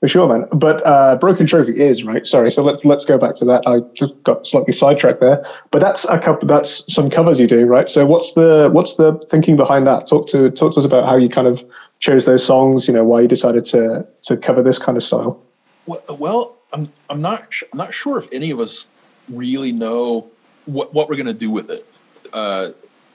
[0.00, 0.46] For sure, man.
[0.52, 2.24] But uh, Broken Trophy is right.
[2.24, 3.64] Sorry, so let's let's go back to that.
[3.66, 5.44] I just got slightly sidetracked there.
[5.72, 6.46] But that's a couple.
[6.46, 7.90] That's some covers you do, right?
[7.90, 10.06] So what's the what's the thinking behind that?
[10.06, 11.64] Talk to talk to us about how you kind of
[11.98, 12.86] chose those songs.
[12.86, 15.42] You know, why you decided to to cover this kind of style.
[15.86, 18.86] Well, I'm I'm not I'm not sure if any of us
[19.28, 20.28] really know
[20.66, 21.84] what what we're gonna do with it
[22.32, 22.68] uh,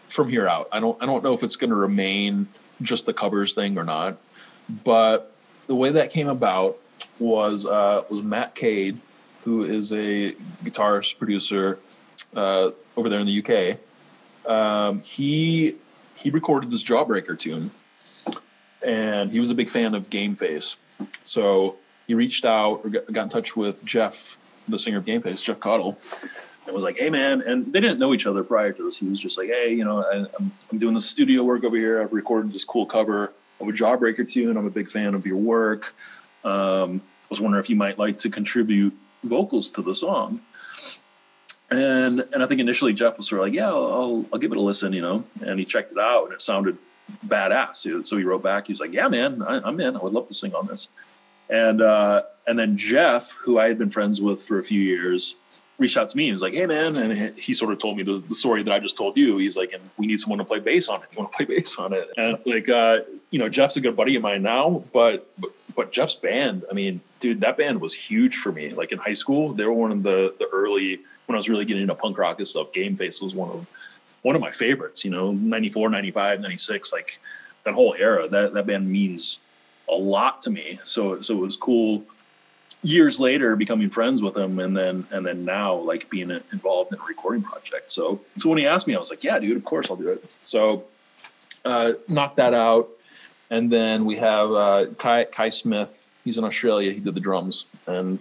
[0.10, 0.68] from here out.
[0.74, 2.46] I don't I don't know if it's gonna remain
[2.82, 4.18] just the covers thing or not,
[4.84, 5.33] but
[5.68, 6.78] the way that came about
[7.20, 9.00] was uh, was Matt Cade,
[9.44, 10.34] who is a
[10.64, 11.80] guitarist producer
[12.36, 14.50] uh, over there in the UK.
[14.50, 15.76] Um, he
[16.16, 17.72] he recorded this Jawbreaker tune,
[18.86, 20.76] and he was a big fan of Game Face.
[21.26, 21.76] So
[22.08, 24.38] he reached out or got, in touch with Jeff,
[24.68, 25.98] the singer of Game Face, Jeff Caudill,
[26.66, 28.98] and was like, "Hey, man!" And they didn't know each other prior to this.
[28.98, 31.78] He was just like, "Hey, you know, I, I'm I'm doing the studio work over
[31.78, 32.02] here.
[32.02, 33.32] I've recorded this cool cover
[33.70, 34.58] a Jawbreaker tune.
[34.58, 35.94] I'm a big fan of your work.
[36.44, 40.42] Um, I was wondering if you might like to contribute vocals to the song."
[41.72, 44.58] And and I think initially Jeff was sort of like, "Yeah, I'll I'll give it
[44.58, 45.24] a listen," you know.
[45.42, 46.78] And he checked it out, and it sounded
[47.28, 48.06] badass.
[48.06, 48.68] So he wrote back.
[48.68, 49.96] He was like, "Yeah, man, I, am in.
[49.96, 50.90] I would love to sing on this."
[51.50, 55.36] And uh, and then Jeff, who I had been friends with for a few years,
[55.78, 56.26] reached out to me.
[56.28, 58.74] He was like, "Hey, man," and he sort of told me the, the story that
[58.74, 59.38] I just told you.
[59.38, 61.10] He's like, "And we need someone to play bass on it.
[61.12, 63.00] You want to play bass on it?" And like, uh,
[63.34, 66.66] you know, Jeff's a good buddy of mine now, but, but but Jeff's band.
[66.70, 68.70] I mean, dude, that band was huge for me.
[68.70, 71.66] Like in high school, they were one of the the early when I was really
[71.66, 72.72] getting into punk rock and stuff.
[72.74, 73.68] Game Face was one of
[74.22, 75.04] one of my favorites.
[75.04, 77.20] You know, 94, 95, 96, like
[77.64, 78.28] that whole era.
[78.28, 79.40] That that band means
[79.90, 80.80] a lot to me.
[80.84, 82.04] So so it was cool
[82.84, 87.00] years later becoming friends with him and then and then now like being involved in
[87.00, 89.64] a recording project so so when he asked me i was like yeah dude of
[89.64, 90.84] course i'll do it so
[91.64, 92.90] uh knocked that out
[93.54, 96.06] and then we have uh Kye Kye Smith.
[96.26, 96.92] He's in australia.
[96.92, 97.66] He did the drums.
[97.86, 98.18] And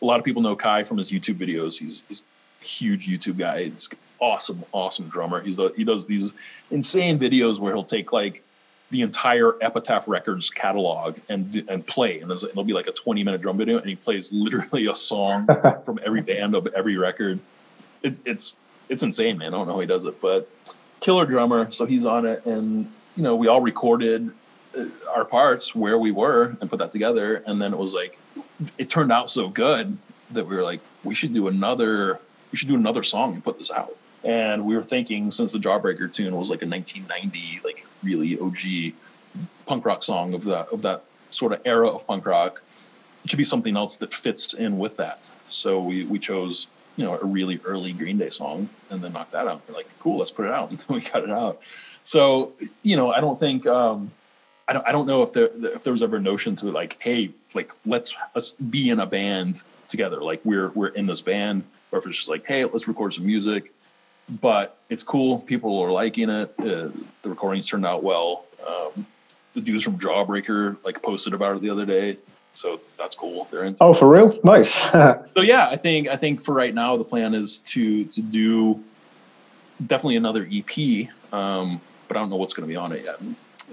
[0.00, 1.76] a lot of people know Kye from his youtube videos.
[1.76, 2.22] He's he's
[2.62, 3.64] a huge youtube guy.
[3.64, 3.88] He's
[4.20, 5.40] awesome awesome drummer.
[5.40, 6.32] He's a, he does these
[6.70, 8.44] insane videos where he'll take like
[8.90, 13.42] the entire Epitaph Records catalog and and play, and it'll be like a 20 minute
[13.42, 15.46] drum video, and he plays literally a song
[15.84, 17.40] from every band of every record.
[18.02, 18.54] It, it's
[18.88, 19.48] it's insane, man.
[19.48, 20.48] I don't know how he does it, but
[21.00, 21.70] killer drummer.
[21.72, 24.30] So he's on it, and you know we all recorded
[25.14, 28.18] our parts where we were and put that together, and then it was like
[28.76, 29.96] it turned out so good
[30.30, 32.20] that we were like we should do another
[32.52, 33.96] we should do another song and put this out.
[34.24, 38.94] And we were thinking since the Jawbreaker tune was like a 1990 like really OG
[39.66, 42.62] punk rock song of that of that sort of era of punk rock.
[43.24, 45.28] It should be something else that fits in with that.
[45.48, 46.66] So we we chose
[46.96, 49.62] you know a really early Green Day song and then knocked that out.
[49.68, 50.70] We're like, cool, let's put it out.
[50.70, 51.60] And we got it out.
[52.02, 52.52] So
[52.82, 54.10] you know, I don't think um,
[54.68, 56.96] I don't I don't know if there if there was ever a notion to like,
[57.00, 60.22] hey, like let's let's be in a band together.
[60.22, 63.26] Like we're we're in this band, or if it's just like, hey, let's record some
[63.26, 63.72] music
[64.40, 65.40] but it's cool.
[65.40, 66.52] People are liking it.
[66.58, 66.90] Uh,
[67.22, 68.44] the recordings turned out well.
[68.66, 69.06] Um,
[69.54, 72.18] the dudes from Jawbreaker like posted about it the other day,
[72.52, 73.48] so that's cool.
[73.50, 73.76] They're in.
[73.80, 74.38] Oh, for real?
[74.44, 74.74] Nice.
[75.34, 78.82] so yeah, I think I think for right now the plan is to to do
[79.86, 83.20] definitely another EP, um, but I don't know what's going to be on it yet,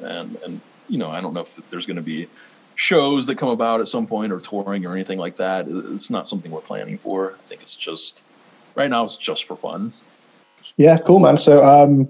[0.02, 2.28] and and you know I don't know if there's going to be
[2.76, 5.66] shows that come about at some point or touring or anything like that.
[5.68, 7.36] It's not something we're planning for.
[7.44, 8.24] I think it's just
[8.76, 9.94] right now it's just for fun.
[10.78, 11.38] Yeah, cool, man.
[11.38, 12.10] So, um,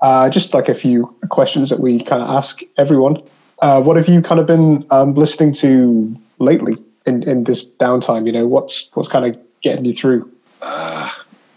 [0.00, 3.22] uh, just like a few questions that we kind of ask everyone.
[3.60, 6.76] Uh, what have you kind of been um, listening to lately
[7.06, 8.26] in, in this downtime?
[8.26, 10.30] You know, what's what's kind of getting you through?
[10.60, 11.10] Uh,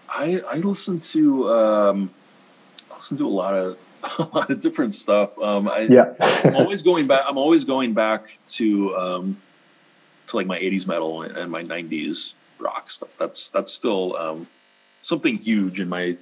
[0.08, 2.10] I I listen to um,
[2.92, 3.78] I listen to a lot of
[4.20, 5.38] a lot of different stuff.
[5.40, 7.26] Um, I, yeah, I'm always going back.
[7.28, 9.38] I'm always going back to um,
[10.28, 13.10] to like my '80s metal and my '90s rock stuff.
[13.18, 14.48] That's that's still um,
[15.02, 16.18] something huge in my,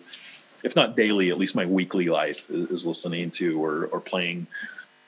[0.63, 4.47] if not daily, at least my weekly life is, is listening to or or playing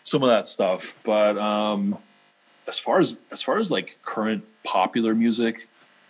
[0.03, 0.95] some of that stuff.
[1.03, 1.97] But um,
[2.67, 5.67] as far as as far as like current popular music,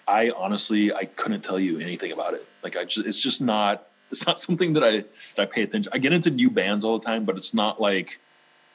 [0.08, 2.46] I honestly I couldn't tell you anything about it.
[2.64, 5.04] Like I just it's just not it's not something that I
[5.36, 5.92] that I pay attention.
[5.94, 8.20] I get into new bands all the time, but it's not like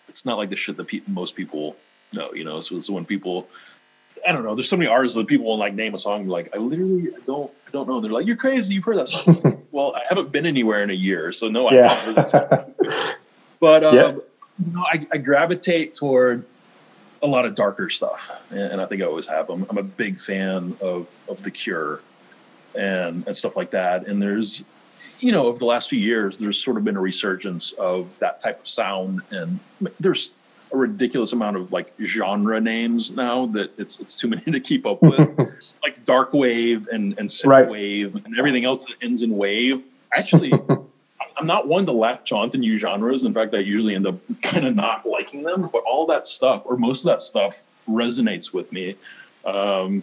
[0.09, 1.76] it's not like the shit that pe- most people
[2.12, 2.33] know.
[2.33, 3.49] You know, so, so when people
[4.26, 4.55] I don't know.
[4.55, 6.26] There's so many artists that people will like name a song.
[6.26, 8.01] Like I literally don't I don't know.
[8.01, 8.74] They're like, you're crazy.
[8.74, 9.62] You've heard that song.
[9.70, 11.95] well, I haven't been anywhere in a year, so no, I yeah.
[11.95, 13.14] haven't heard that song.
[13.61, 14.12] but um, yeah.
[14.59, 16.45] you know, I, I, gravitate toward
[17.22, 19.51] a lot of darker stuff, and, I think I always have.
[19.51, 22.01] I'm, I'm a big fan of of The Cure
[22.74, 24.07] and and stuff like that.
[24.07, 24.64] And there's
[25.21, 28.41] you know over the last few years, there's sort of been a resurgence of that
[28.41, 29.61] type of sound, and
[29.99, 30.33] there's
[30.73, 34.87] a ridiculous amount of like genre names now that it's it's too many to keep
[34.87, 35.39] up with,
[35.83, 37.68] like dark wave and and synth right.
[37.68, 39.85] wave and everything else that ends in wave.
[40.14, 40.53] Actually,
[41.37, 43.25] I'm not one to latch on to new genres.
[43.25, 45.68] In fact, I usually end up kind of not liking them.
[45.73, 48.97] But all that stuff, or most of that stuff, resonates with me.
[49.45, 50.03] Um,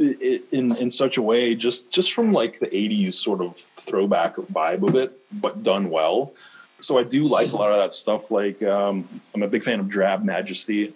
[0.00, 4.86] in in such a way, just just from like the '80s sort of throwback vibe
[4.88, 6.32] of it, but done well.
[6.80, 8.30] So I do like a lot of that stuff.
[8.30, 10.94] Like um, I'm a big fan of Drab Majesty.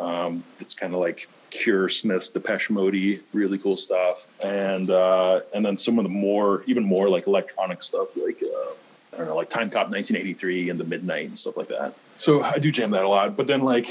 [0.00, 5.64] Um, it's kind of like Cure, Smiths, Depeche Mode, really cool stuff, and uh, and
[5.64, 8.72] then some of the more, even more like electronic stuff, like uh,
[9.12, 11.94] I don't know, like Timecop 1983 and the Midnight and stuff like that.
[12.16, 13.36] So I do jam that a lot.
[13.36, 13.86] But then like,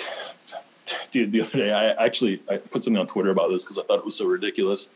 [1.11, 3.83] dude, the other day I actually I put something on Twitter about this because I
[3.83, 4.89] thought it was so ridiculous.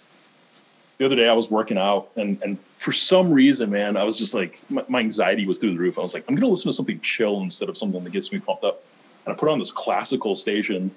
[0.98, 4.18] The other day I was working out and and for some reason, man, I was
[4.18, 5.98] just like my, my anxiety was through the roof.
[5.98, 8.40] I was like, I'm gonna listen to something chill instead of something that gets me
[8.40, 8.84] pumped up.
[9.26, 10.92] And I put on this classical station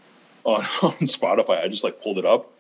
[0.44, 1.62] on, on Spotify.
[1.62, 2.51] I just like pulled it up,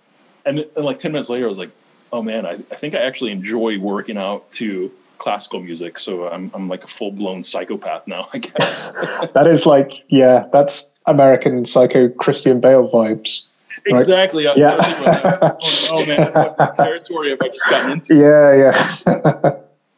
[0.46, 1.70] and, and like ten minutes later, I was like,
[2.12, 6.50] "Oh man, I, I think I actually enjoy working out to classical music." So I'm
[6.54, 8.90] I'm like a full blown psychopath now, I guess.
[9.34, 13.42] that is like, yeah, that's American Psycho Christian Bale vibes.
[13.90, 14.00] Right?
[14.00, 14.44] Exactly.
[14.44, 14.76] Yeah.
[15.62, 18.14] oh, oh, man, what territory have I just gotten into?
[18.14, 18.72] Yeah,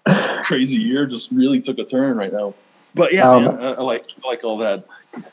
[0.07, 0.43] yeah.
[0.45, 2.55] Crazy year just really took a turn right now.
[2.95, 4.85] But yeah, um, man, I, I like I like all that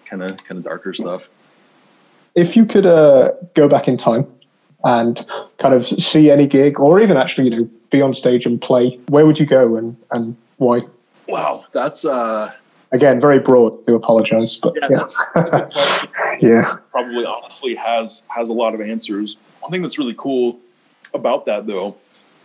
[0.05, 1.29] kind of kind of darker stuff
[2.37, 4.25] if you could uh, go back in time
[4.83, 5.25] and
[5.59, 8.97] kind of see any gig, or even actually, you know, be on stage and play,
[9.07, 10.81] where would you go and and why?
[11.27, 12.53] Wow, that's uh,
[12.91, 13.85] again very broad.
[13.87, 16.05] Do apologize, but yeah, yeah.
[16.41, 19.37] Yeah, probably honestly has has a lot of answers.
[19.59, 20.59] One thing that's really cool
[21.13, 21.97] about that though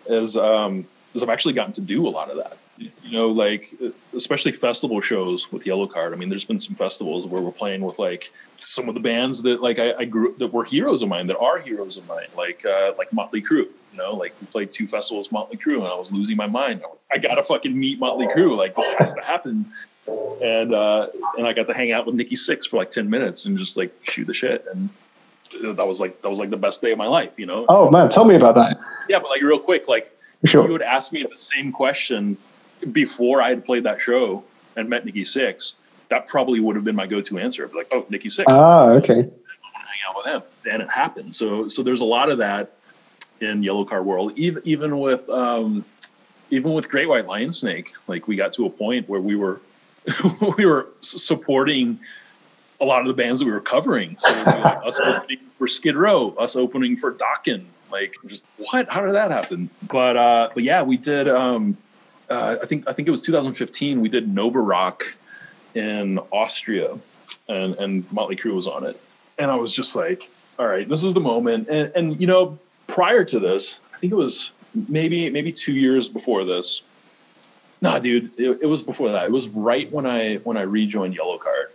[0.07, 3.74] is um, is I've actually gotten to do a lot of that you know, like
[4.14, 6.12] especially festival shows with Yellowcard.
[6.12, 9.43] I mean, there's been some festivals where we're playing with like some of the bands
[9.43, 12.28] that like I, I grew that were heroes of mine, that are heroes of mine,
[12.36, 13.68] like uh, like Motley Crue.
[13.93, 16.82] You know, like we played two festivals Motley Crue, and I was losing my mind.
[17.11, 18.57] I gotta fucking meet Motley Crue.
[18.57, 19.66] Like this has to happen.
[20.07, 23.45] And uh, and I got to hang out with Nikki Sixx for like ten minutes
[23.45, 24.65] and just like shoot the shit.
[24.73, 24.89] And
[25.77, 27.39] that was like that was like the best day of my life.
[27.39, 27.67] You know.
[27.69, 28.79] Oh man, tell me about that.
[29.09, 30.67] Yeah, but like real quick, like sure.
[30.67, 32.37] you would ask me the same question
[32.91, 34.43] before I had played that show
[34.77, 35.75] and met Nikki Sixx.
[36.09, 37.65] that probably would have been my go-to answer.
[37.65, 38.45] I'd be like, oh, Nikki Sixx.
[38.49, 39.15] Ah, okay.
[39.15, 40.43] I want to hang out with him,
[40.73, 41.35] and it happened.
[41.35, 42.73] So, so there's a lot of that
[43.41, 44.33] in Yellowcard world.
[44.37, 45.85] Even even with um,
[46.51, 49.61] even with Great White Lion Snake, like we got to a point where we were
[50.57, 51.99] we were supporting
[52.81, 54.17] a lot of the bands that we were covering.
[54.19, 57.65] So like us opening for Skid Row, us opening for Dokken.
[57.91, 58.89] Like, just what?
[58.89, 59.71] How did that happen?
[59.89, 61.29] But uh, but yeah, we did.
[61.29, 61.77] Um,
[62.29, 64.01] uh, I think I think it was 2015.
[64.01, 65.15] We did Nova Rock
[65.75, 66.99] in Austria,
[67.49, 69.01] and and Motley Crue was on it,
[69.39, 71.69] and I was just like, all right, this is the moment.
[71.69, 74.51] And and you know, prior to this, I think it was
[74.89, 76.83] maybe maybe two years before this.
[77.83, 79.24] Nah, dude, it, it was before that.
[79.24, 81.66] It was right when I when I rejoined Yellowcard.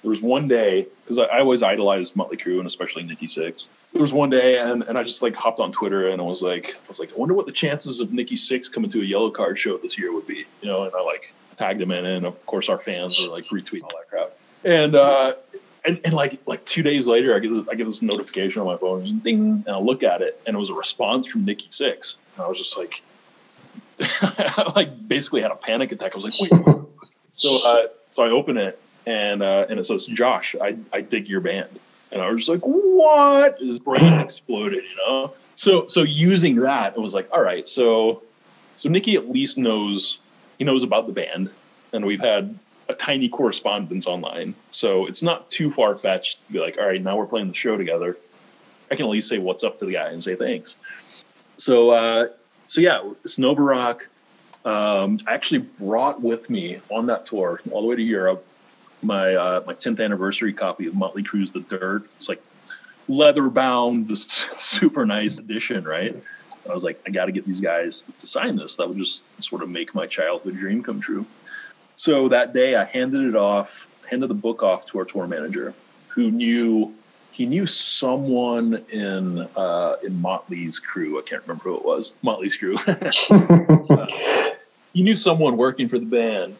[0.00, 3.68] there was one day because I, I, always idolized Motley Crue and especially Nikki Sixx.
[3.92, 6.42] There was one day and, and I just like hopped on Twitter and I was
[6.42, 9.04] like I was like I wonder what the chances of Nikki Sixx coming to a
[9.04, 10.84] Yellowcard show this year would be, you know.
[10.84, 13.92] And I like tagged him in, and of course our fans were like retweeting all
[13.98, 14.30] that crap.
[14.64, 15.34] And uh,
[15.84, 18.66] and, and like like two days later, I get this, I get this notification on
[18.66, 21.68] my phone, ding, and I look at it, and it was a response from Nikki
[21.68, 23.02] Sixx, And I was just like,
[24.00, 26.12] I like basically had a panic attack.
[26.14, 26.52] I was like, wait.
[27.34, 31.28] so uh, so I open it and uh, and it says, "Josh, I I dig
[31.28, 31.68] your band,"
[32.12, 35.32] and I was just like, "What?" His brain exploded, you know.
[35.56, 38.22] So so using that, it was like, all right, so
[38.76, 40.18] so Nikki at least knows
[40.58, 41.50] he knows about the band,
[41.92, 46.58] and we've had a tiny correspondence online, so it's not too far fetched to be
[46.58, 48.16] like, all right, now we're playing the show together.
[48.90, 50.76] I can at least say what's up to the guy and say thanks.
[51.56, 52.28] So uh,
[52.66, 53.02] so yeah,
[53.38, 53.98] Nova
[54.64, 58.46] Um, I actually brought with me on that tour all the way to Europe
[59.04, 62.04] my uh, my 10th anniversary copy of Motley Crue's The Dirt.
[62.16, 62.42] It's like
[63.06, 66.16] leather bound, this super nice edition, right?
[66.68, 68.76] I was like, I got to get these guys to sign this.
[68.76, 71.26] That would just sort of make my childhood dream come true.
[71.96, 75.74] So that day, I handed it off, handed the book off to our tour manager,
[76.08, 76.94] who knew
[77.34, 81.18] he knew someone in uh, in Motley's crew.
[81.18, 82.14] I can't remember who it was.
[82.22, 82.76] Motley's crew.
[82.86, 84.06] uh,
[84.92, 86.56] he knew someone working for the band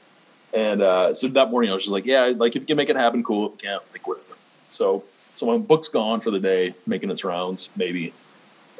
[0.54, 2.88] and uh, so that morning, I was just like, yeah, like if you can make
[2.88, 3.46] it happen, cool.
[3.46, 4.36] If you can't, like whatever.
[4.70, 5.02] So,
[5.34, 8.14] so my book's gone for the day, making its rounds, maybe.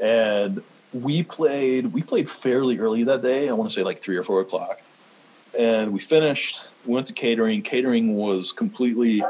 [0.01, 3.49] And we played, we played fairly early that day.
[3.49, 4.81] I want to say like three or four o'clock.
[5.59, 6.69] And we finished.
[6.87, 7.63] We went to catering.
[7.63, 9.25] Catering was completely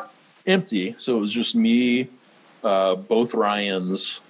[0.46, 2.08] empty, so it was just me,
[2.64, 4.20] uh, both Ryan's,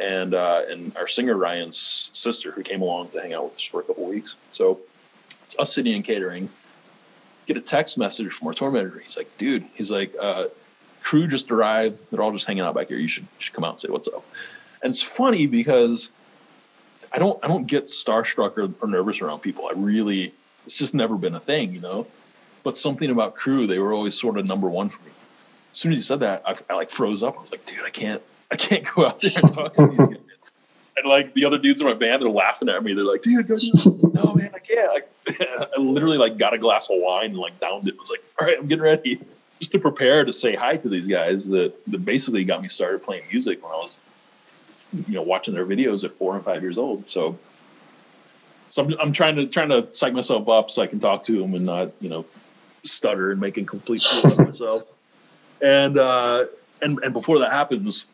[0.00, 3.62] and uh, and our singer Ryan's sister, who came along to hang out with us
[3.62, 4.36] for a couple weeks.
[4.50, 4.80] So
[5.44, 6.48] it's us sitting in catering
[7.46, 9.00] get a text message from our tour manager.
[9.00, 10.46] He's like, dude, he's like, uh,
[11.02, 12.00] Crue just arrived.
[12.10, 12.98] They're all just hanging out back here.
[12.98, 14.24] You should, you should come out and say what's up.
[14.82, 16.08] And it's funny because
[17.12, 19.66] I don't I don't get starstruck or, or nervous around people.
[19.68, 20.32] I really
[20.64, 22.06] it's just never been a thing, you know.
[22.62, 25.10] But something about Crue, they were always sort of number one for me.
[25.72, 27.36] As soon as you said that, I, I like froze up.
[27.36, 29.98] I was like, dude, I can't I can't go out there and talk to these
[29.98, 30.16] guys.
[30.94, 32.92] And like the other dudes in my band, they're laughing at me.
[32.92, 33.56] They're like, dude, go.
[34.12, 35.04] No, man, I can't.
[35.40, 37.94] I, I literally like got a glass of wine and like downed it.
[37.94, 39.18] I was like, all right, I'm getting ready
[39.58, 43.02] just to prepare to say hi to these guys that, that basically got me started
[43.02, 44.00] playing music when I was,
[45.08, 47.08] you know, watching their videos at four and five years old.
[47.08, 47.38] So,
[48.68, 51.40] so I'm, I'm trying to trying to psych myself up so I can talk to
[51.40, 52.26] them and not, you know,
[52.84, 54.82] stutter and make a complete fool of myself.
[55.62, 56.46] And uh,
[56.82, 58.06] and and before that happens,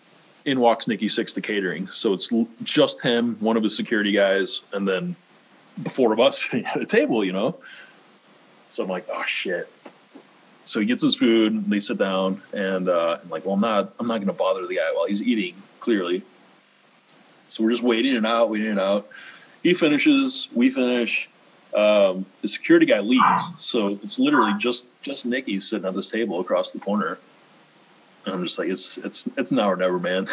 [0.48, 1.88] in walks Nikki Sixx to catering.
[1.88, 2.32] So it's
[2.62, 5.14] just him, one of his security guys, and then
[5.76, 7.56] the four of us at a table, you know.
[8.70, 9.70] So I'm like, oh shit.
[10.64, 13.60] So he gets his food, and they sit down, and uh, I'm like, well, I'm
[13.60, 15.54] not, I'm not going to bother the guy while he's eating.
[15.80, 16.22] Clearly.
[17.48, 19.08] So we're just waiting it out, waiting it out.
[19.62, 21.28] He finishes, we finish.
[21.74, 26.40] Um, the security guy leaves, so it's literally just just Nikki sitting at this table
[26.40, 27.18] across the corner.
[28.24, 30.28] And I'm just like, it's it's it's now or never, man.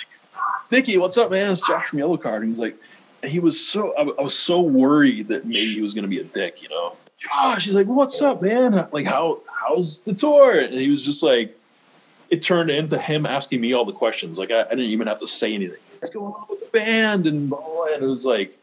[0.70, 1.52] Nikki, what's up, man?
[1.52, 2.38] It's Josh from Yellowcard.
[2.38, 2.76] And he's like,
[3.24, 6.18] he was so I, I was so worried that maybe he was going to be
[6.18, 6.96] a dick, you know.
[7.18, 8.88] Josh, he's like, what's up, man?
[8.92, 10.58] Like, how how's the tour?
[10.58, 11.56] And he was just like,
[12.30, 14.38] it turned into him asking me all the questions.
[14.38, 15.78] Like, I, I didn't even have to say anything.
[15.98, 17.26] What's going on with the band?
[17.26, 18.58] And and it was like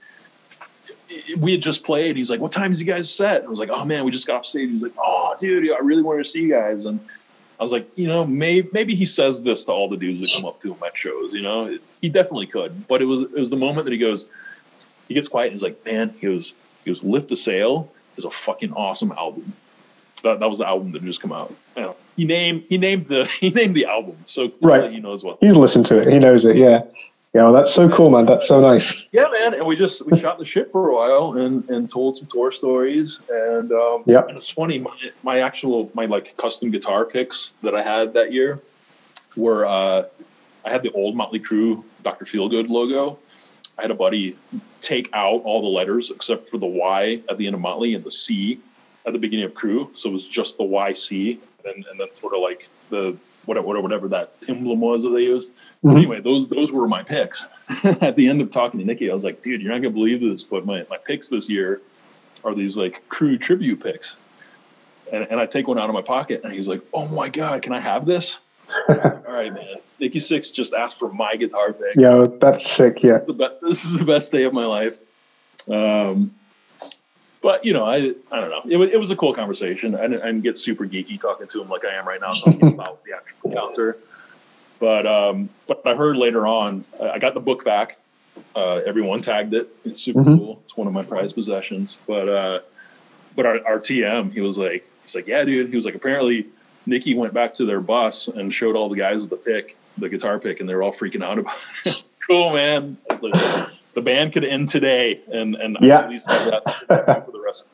[1.37, 2.17] we had just played.
[2.17, 4.11] He's like, "What time is you guys set?" And I was like, "Oh man, we
[4.11, 6.85] just got off stage." He's like, "Oh, dude, I really wanted to see you guys."
[6.85, 6.99] And
[7.59, 10.31] I was like, you know, maybe maybe he says this to all the dudes that
[10.33, 11.33] come up to him at shows.
[11.33, 12.87] You know, he definitely could.
[12.87, 14.27] But it was it was the moment that he goes,
[15.07, 15.47] he gets quiet.
[15.47, 16.53] and He's like, "Man," he goes,
[16.83, 19.53] "He goes, Lift a Sail is a fucking awesome album."
[20.23, 21.55] That, that was the album that just come out.
[21.75, 24.91] You know, he named he named the he named the album, so right.
[24.91, 25.37] he knows what.
[25.39, 26.11] He's listened to it.
[26.11, 26.57] He knows it.
[26.57, 26.83] Yeah.
[27.35, 28.25] Yeah, well, that's so cool, man.
[28.25, 28.95] That's so nice.
[29.11, 29.55] Yeah, man.
[29.55, 32.49] And we just we shot the shit for a while and and told some tour
[32.49, 33.19] stories.
[33.29, 34.79] And um, yeah, and it's funny.
[34.79, 38.61] My my actual my like custom guitar picks that I had that year
[39.35, 40.03] were uh,
[40.63, 43.19] I had the old Motley Crue Doctor Feelgood logo.
[43.77, 44.37] I had a buddy
[44.79, 48.03] take out all the letters except for the Y at the end of Motley and
[48.05, 48.61] the C
[49.05, 49.93] at the beginning of Crue.
[49.93, 53.17] So it was just the YC and and then sort of like the
[53.47, 55.49] whatever whatever that emblem was that they used.
[55.83, 55.97] Mm-hmm.
[55.97, 57.45] Anyway, those those were my picks.
[57.83, 60.21] At the end of talking to Nikki, I was like, dude, you're not gonna believe
[60.21, 61.81] this, but my, my picks this year
[62.43, 64.15] are these like Crue tribute picks.
[65.11, 67.61] And, and I take one out of my pocket and he's like, Oh my god,
[67.61, 68.37] can I have this?
[68.89, 68.95] All
[69.27, 69.75] right, man.
[69.99, 71.95] Nikki Sixx just asked for my guitar pick.
[71.95, 73.03] Yeah, that's sick.
[73.03, 73.13] Yeah.
[73.13, 74.97] This is the, be- this is the best day of my life.
[75.69, 76.33] Um,
[77.45, 77.97] but you know, I
[78.31, 78.63] I don't know.
[78.67, 79.93] It was, it was a cool conversation.
[79.93, 82.33] I didn't, I didn't get super geeky talking to him like I am right now,
[82.43, 83.99] talking about the actual counter.
[84.79, 87.99] But um, but I heard later on, I got the book back.
[88.55, 89.69] Uh, everyone tagged it.
[89.85, 90.37] It's super mm-hmm.
[90.37, 90.61] cool.
[90.63, 91.99] It's one of my prized possessions.
[92.07, 92.59] But uh,
[93.35, 95.69] but our, our TM, he was like, he's like, yeah, dude.
[95.69, 96.47] He was like, apparently,
[96.87, 100.39] Nikki went back to their bus and showed all the guys the pick, the guitar
[100.39, 102.01] pick, and they were all freaking out about it.
[102.27, 102.97] cool, man.
[103.07, 106.01] Like, the band could end today, and and yeah.
[106.01, 106.73] at least have that
[107.25, 107.65] for the rest.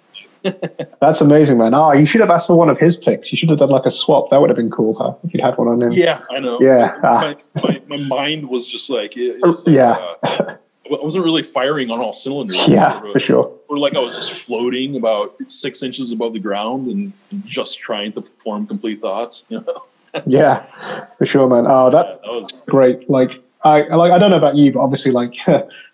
[1.01, 1.73] That's amazing, man.
[1.73, 3.31] Oh, you should have asked for one of his picks.
[3.31, 4.29] You should have done like a swap.
[4.31, 5.13] That would have been cool, huh?
[5.23, 5.91] If you had one on him.
[5.91, 6.59] Yeah, I know.
[6.59, 6.97] Yeah.
[7.03, 10.15] My, my, my mind was just like, it, it was like yeah.
[10.23, 10.55] Uh,
[10.91, 12.59] I wasn't really firing on all cylinders.
[12.67, 13.57] Yeah, for sure.
[13.69, 17.13] Or like I was just floating about six inches above the ground and
[17.45, 19.43] just trying to form complete thoughts.
[19.49, 19.83] You know?
[20.25, 21.65] yeah, for sure, man.
[21.67, 23.09] Oh, that, yeah, that was great.
[23.09, 25.33] Like I like I don't know about you, but obviously, like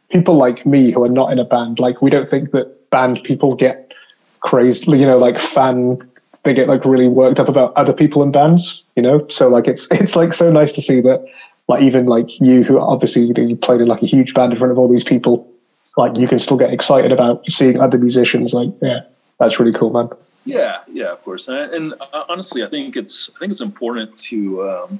[0.09, 3.21] people like me who are not in a band, like we don't think that band
[3.23, 3.93] people get
[4.41, 6.01] crazed, you know, like fan.
[6.43, 9.27] They get like really worked up about other people in bands, you know.
[9.29, 11.25] So like it's it's like so nice to see that,
[11.67, 14.53] like even like you who obviously you, know, you played in like a huge band
[14.53, 15.51] in front of all these people,
[15.97, 18.53] like you can still get excited about seeing other musicians.
[18.53, 19.01] Like yeah,
[19.39, 20.09] that's really cool, man.
[20.45, 21.49] Yeah, yeah, of course.
[21.49, 24.99] And, and uh, honestly, I think it's I think it's important to um,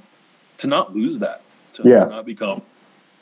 [0.57, 1.41] to not lose that,
[1.73, 2.03] to, yeah.
[2.03, 2.61] to not become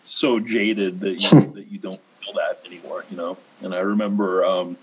[0.06, 3.04] so jaded that you that you don't feel that anymore.
[3.12, 3.38] You know.
[3.62, 4.78] And I remember um,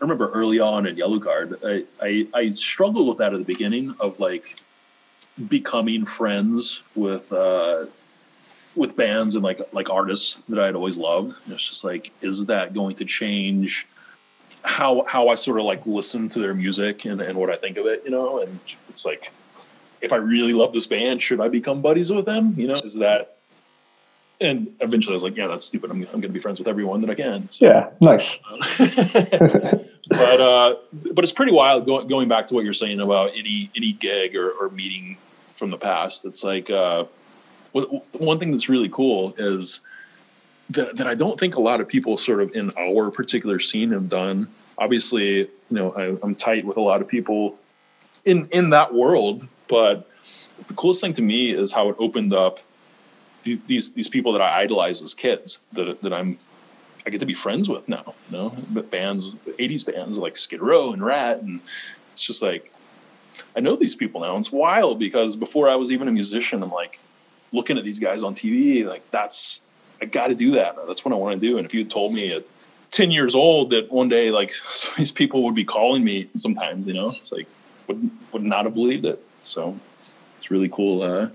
[0.00, 3.94] I remember early on in Yellowcard, I, I, I struggled with that at the beginning
[4.00, 4.56] of like
[5.48, 7.86] becoming friends with uh,
[8.76, 11.36] with bands and like like artists that I'd always loved.
[11.44, 13.86] And it's just like, is that going to change
[14.62, 17.76] how how I sort of like listen to their music and, and what I think
[17.76, 18.40] of it, you know?
[18.40, 18.58] And
[18.88, 19.32] it's like,
[20.00, 22.54] if I really love this band, should I become buddies with them?
[22.56, 23.38] You know, is that
[24.44, 25.90] and eventually I was like, yeah, that's stupid.
[25.90, 27.48] I'm, I'm going to be friends with everyone that I can.
[27.48, 28.38] So, yeah, nice.
[30.08, 30.76] but uh,
[31.12, 34.36] but it's pretty wild going going back to what you're saying about any any gig
[34.36, 35.16] or, or meeting
[35.54, 36.24] from the past.
[36.24, 37.04] It's like uh,
[37.72, 39.80] one thing that's really cool is
[40.70, 43.92] that, that I don't think a lot of people sort of in our particular scene
[43.92, 44.48] have done.
[44.78, 47.58] Obviously, you know, I, I'm tight with a lot of people
[48.24, 50.08] in in that world, but
[50.68, 52.60] the coolest thing to me is how it opened up
[53.44, 56.38] these these people that I idolized as kids that that I'm
[57.06, 58.14] I get to be friends with now.
[58.30, 61.60] You know, but bands, '80s bands like Skid Row and Ratt, and
[62.12, 62.72] it's just like
[63.56, 64.36] I know these people now.
[64.36, 66.98] It's wild because before I was even a musician, I'm like
[67.52, 69.60] looking at these guys on TV, like that's
[70.00, 70.76] I got to do that.
[70.86, 71.56] That's what I want to do.
[71.56, 72.44] And if you told me at
[72.90, 74.52] 10 years old that one day like
[74.96, 77.46] these people would be calling me sometimes, you know, it's like
[77.86, 79.22] would would not have believed it.
[79.40, 79.78] So
[80.38, 81.28] it's really cool, uh,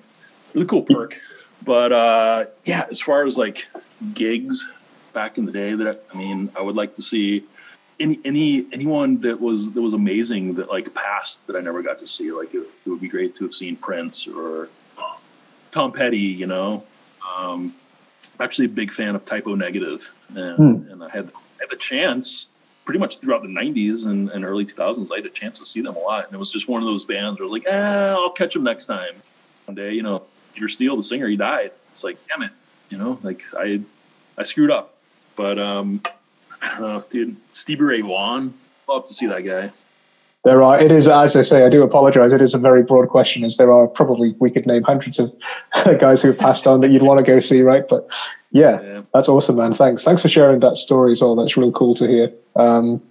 [0.54, 1.20] really cool perk.
[1.64, 3.68] But uh, yeah, as far as like
[4.14, 4.66] gigs
[5.14, 7.46] back in the day, that I mean, I would like to see
[8.00, 12.00] any any anyone that was that was amazing that like passed that I never got
[12.00, 12.32] to see.
[12.32, 14.70] Like it, it would be great to have seen Prince or
[15.72, 16.18] Tom Petty.
[16.18, 16.84] You know,
[17.38, 17.76] um,
[18.40, 20.92] actually a big fan of Type O Negative, and, hmm.
[20.92, 22.50] and I had I had the chance
[22.86, 25.12] pretty much throughout the 90s and, and, early 2000s.
[25.14, 26.88] I had a chance to see them a lot, and it was just one of
[26.88, 29.14] those bands where I was like, eh, I'll catch them next time.
[29.66, 31.72] One day, you know, Peter Steele, the singer, he died.
[31.92, 32.52] It's like, damn it,
[32.90, 33.82] you know, like I
[34.38, 34.96] I screwed up,
[35.36, 36.02] but um,
[36.62, 37.36] I don't know, dude.
[37.52, 38.54] Stevie Ray Vaughan,
[38.88, 39.72] love to see that guy.
[40.46, 40.82] There are.
[40.82, 42.32] It is, as I say, I do apologize.
[42.32, 45.34] It is a very broad question, as there are probably we could name hundreds of
[46.00, 47.84] guys who have passed on that you'd want to go see, right?
[47.90, 48.08] But
[48.52, 49.74] yeah, yeah, that's awesome, man.
[49.74, 50.06] Thanks.
[50.06, 51.36] Thanks for sharing that story as well.
[51.36, 52.32] That's real cool to hear.
[52.56, 53.02] Um,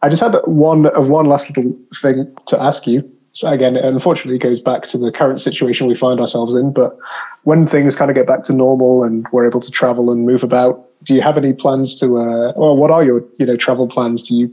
[0.00, 3.08] I just had one uh, one last little thing to ask you.
[3.32, 6.72] So again, unfortunately, it goes back to the current situation we find ourselves in.
[6.72, 6.96] But
[7.44, 10.42] when things kind of get back to normal and we're able to travel and move
[10.42, 12.18] about, do you have any plans to?
[12.18, 14.22] Uh, well, what are your you know travel plans?
[14.22, 14.52] Do you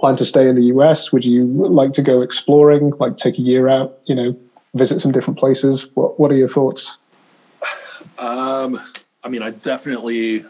[0.00, 1.12] plan to stay in the US?
[1.12, 4.36] Would you like to go exploring, like take a year out, you know,
[4.74, 5.86] visit some different places?
[5.94, 6.96] What What are your thoughts?
[8.18, 8.80] Um,
[9.22, 10.44] I mean, I definitely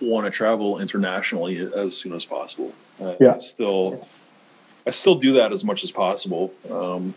[0.00, 2.72] want to travel internationally as soon as possible.
[3.00, 3.38] Uh, yeah.
[3.38, 4.06] Still,
[4.86, 6.52] I still do that as much as possible.
[6.70, 7.14] Um,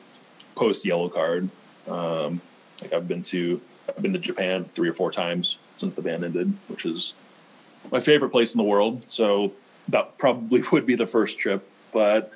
[0.56, 1.50] Post Yellowcard,
[1.88, 2.42] um,
[2.82, 3.60] like I've been to,
[3.90, 7.14] I've been to Japan three or four times since the band ended, which is
[7.92, 9.04] my favorite place in the world.
[9.08, 9.52] So
[9.90, 11.68] that probably would be the first trip.
[11.92, 12.32] But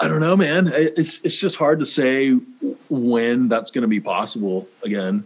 [0.00, 0.72] I don't know, man.
[0.74, 2.32] It's it's just hard to say
[2.88, 5.24] when that's going to be possible again,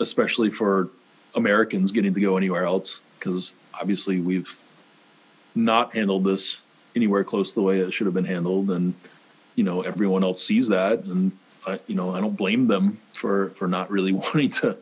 [0.00, 0.88] especially for
[1.34, 4.58] Americans getting to go anywhere else because obviously we've
[5.54, 6.58] not handled this
[6.94, 8.94] anywhere close to the way it should have been handled, and
[9.54, 11.32] you know everyone else sees that, and
[11.66, 14.76] I, you know I don't blame them for for not really wanting to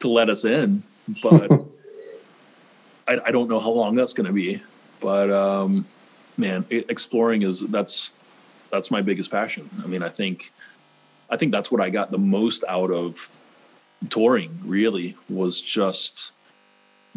[0.00, 0.82] to let us in,
[1.22, 1.50] but
[3.08, 4.62] I, I don't know how long that's going to be.
[5.00, 5.86] But um,
[6.36, 8.12] man, exploring is that's
[8.70, 9.68] that's my biggest passion.
[9.82, 10.52] I mean, I think
[11.30, 13.30] I think that's what I got the most out of
[14.10, 14.58] touring.
[14.64, 16.32] Really, was just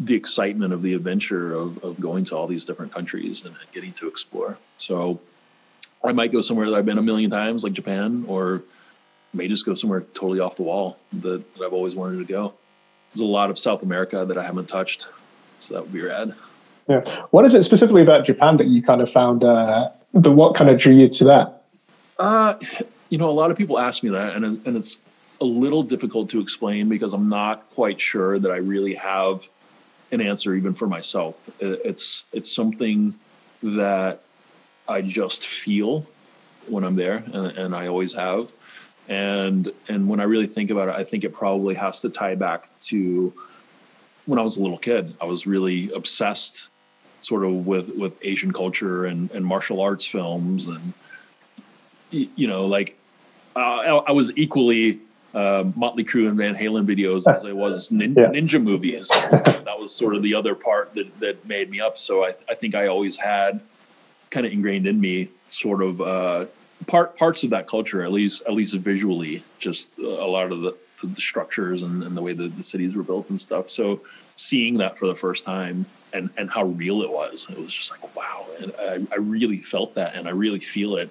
[0.00, 3.92] the excitement of the adventure of, of going to all these different countries and getting
[3.92, 4.56] to explore.
[4.78, 5.20] So
[6.02, 8.62] I might go somewhere that I've been a million times, like Japan, or
[9.34, 12.54] may just go somewhere totally off the wall that, that I've always wanted to go.
[13.12, 15.08] There's a lot of South America that I haven't touched,
[15.60, 16.34] so that would be rad.
[16.88, 17.00] Yeah.
[17.30, 19.44] What is it specifically about Japan that you kind of found?
[19.44, 21.62] Uh, the what kind of drew you to that?
[22.18, 22.54] Uh,
[23.10, 24.96] you know, a lot of people ask me that, and and it's
[25.40, 29.48] a little difficult to explain because I'm not quite sure that I really have
[30.12, 31.36] an answer even for myself.
[31.60, 33.14] It's it's something
[33.62, 34.22] that
[34.88, 36.06] I just feel
[36.66, 38.50] when I'm there, and, and I always have.
[39.08, 42.34] And and when I really think about it, I think it probably has to tie
[42.34, 43.32] back to
[44.26, 45.14] when I was a little kid.
[45.20, 46.68] I was really obsessed
[47.22, 50.92] sort of with with Asian culture and and martial arts films and
[52.10, 52.96] you know like
[53.56, 55.00] uh, I, I, was equally
[55.34, 58.26] uh, Motley Crue and Van Halen videos as I was nin- yeah.
[58.26, 59.08] ninja movies.
[59.08, 61.98] that was sort of the other part that that made me up.
[61.98, 63.60] So I I think I always had
[64.30, 66.46] kind of ingrained in me sort of uh,
[66.86, 70.76] part parts of that culture at least at least visually just a lot of the
[71.02, 73.70] the structures and, and the way that the cities were built and stuff.
[73.70, 74.02] So
[74.36, 77.46] seeing that for the first time and and how real it was.
[77.50, 80.96] It was just like wow, and I, I really felt that, and I really feel
[80.96, 81.10] it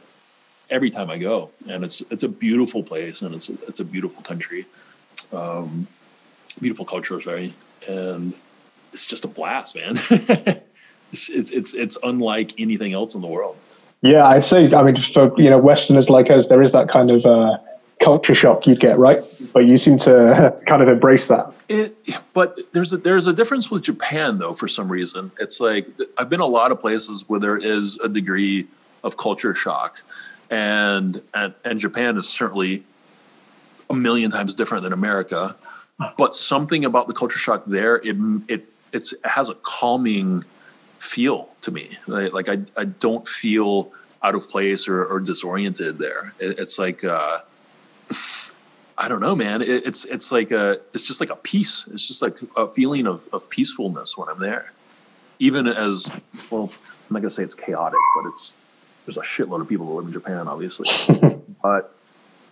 [0.69, 1.49] every time I go.
[1.67, 4.65] And it's it's a beautiful place, and it's a, it's a beautiful country,
[5.31, 5.87] um,
[6.59, 7.53] beautiful culture, sorry,
[7.87, 8.33] and
[8.93, 9.99] it's just a blast, man.
[11.11, 13.57] it's, it's it's it's unlike anything else in the world.
[14.01, 14.73] Yeah, I'd say.
[14.73, 17.25] I mean, for you know, Westerners like us, there is that kind of.
[17.25, 17.57] Uh,
[18.01, 19.19] culture shock you'd get, right?
[19.53, 21.51] But you seem to kind of embrace that.
[21.67, 21.95] It,
[22.33, 24.53] but there's a, there's a difference with Japan, though.
[24.53, 28.09] For some reason, it's like I've been a lot of places where there is a
[28.09, 28.67] degree
[29.03, 30.01] of culture shock,
[30.49, 32.83] and and and Japan is certainly
[33.89, 35.55] a million times different than America.
[36.17, 38.15] But something about the culture shock there, it
[38.47, 40.43] it it has a calming
[40.97, 41.89] feel to me.
[42.07, 43.91] Like, like I I don't feel
[44.23, 46.33] out of place or, or disoriented there.
[46.39, 47.39] It, it's like uh,
[48.97, 49.61] I don't know, man.
[49.61, 51.87] It, it's it's like a it's just like a peace.
[51.91, 54.71] It's just like a feeling of of peacefulness when I'm there.
[55.39, 56.11] Even as
[56.49, 56.71] well,
[57.09, 58.55] I'm not gonna say it's chaotic, but it's
[59.09, 60.87] there's a shitload of people that live in Japan, obviously.
[61.63, 61.95] but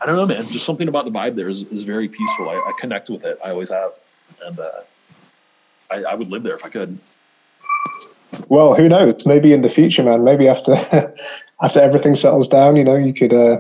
[0.02, 0.48] I don't know, man.
[0.48, 2.50] Just something about the vibe there is, is very peaceful.
[2.50, 3.38] I, I connect with it.
[3.46, 3.92] I always have,
[4.44, 4.70] and uh,
[5.92, 6.98] I, I would live there if I could.
[8.48, 9.26] Well, who knows?
[9.26, 10.24] Maybe in the future, man.
[10.24, 10.74] Maybe after
[11.62, 13.60] after everything settles down, you know, you could uh,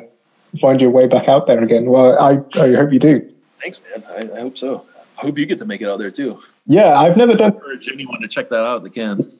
[0.60, 1.86] find your way back out there again.
[1.86, 3.32] Well, I I hope you do.
[3.62, 4.04] Thanks, man.
[4.10, 4.86] I, I hope so.
[5.18, 6.39] I hope you get to make it out there too.
[6.66, 7.54] Yeah, I've never done.
[7.54, 8.84] encourage anyone to check that out.
[8.84, 9.32] They can.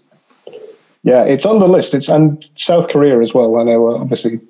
[1.08, 1.94] Yeah, it's on the list.
[1.94, 3.56] It's and South Korea as well.
[3.58, 4.42] I know, uh, obviously,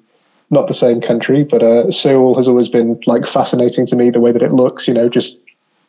[0.49, 4.09] not the same country, but uh, Seoul has always been like fascinating to me.
[4.09, 5.37] The way that it looks, you know, just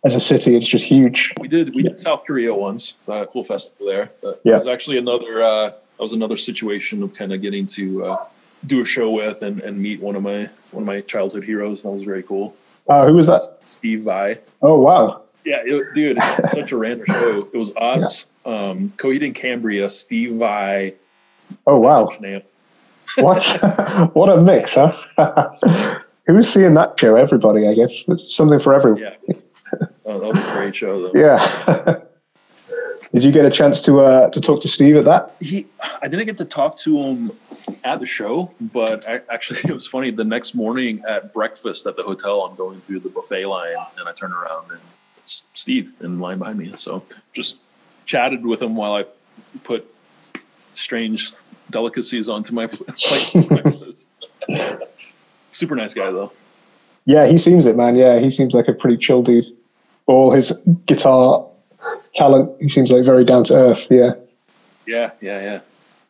[0.04, 1.32] as a city, it's just huge.
[1.40, 4.10] We did we did South Korea once, uh, cool festival there.
[4.20, 4.52] But Yeah.
[4.52, 8.26] it was actually another uh, that was another situation of kind of getting to uh,
[8.66, 11.82] do a show with and, and meet one of my one of my childhood heroes.
[11.82, 12.54] That was very cool.
[12.86, 13.40] Uh, who was that?
[13.64, 14.38] Steve Vai.
[14.60, 15.22] Oh wow!
[15.46, 17.48] Yeah, it, dude, it's such a random show.
[17.54, 20.94] It was us, um, Coheed and Cambria, Steve Vai,
[21.66, 22.10] Oh wow!
[23.16, 23.42] What
[24.14, 25.98] what a mix, huh?
[26.26, 27.16] Who's seeing that show?
[27.16, 28.04] Everybody, I guess.
[28.08, 29.00] It's something for everyone.
[29.00, 29.34] Yeah,
[30.04, 31.18] oh, that was a great show though.
[31.18, 32.00] Yeah.
[33.14, 35.34] Did you get a chance to uh, to talk to Steve at that?
[35.40, 35.66] he
[36.02, 37.32] i didn't get to talk to him
[37.84, 41.96] at the show but I, actually it was funny the next morning at breakfast at
[41.96, 44.80] the hotel i'm going through the buffet line and i turn around and
[45.18, 47.58] it's steve in line behind me so just
[48.08, 49.04] chatted with him while i
[49.62, 49.86] put
[50.74, 51.32] strange
[51.70, 52.66] delicacies onto my
[52.98, 53.28] plate
[55.52, 56.32] super nice guy though
[57.08, 57.96] Yeah, he seems it, man.
[57.96, 59.46] Yeah, he seems like a pretty chill dude.
[60.04, 60.52] All his
[60.84, 61.42] guitar
[62.14, 63.86] talent, he seems like very down to earth.
[63.90, 64.12] Yeah.
[64.86, 65.60] yeah yeah yeah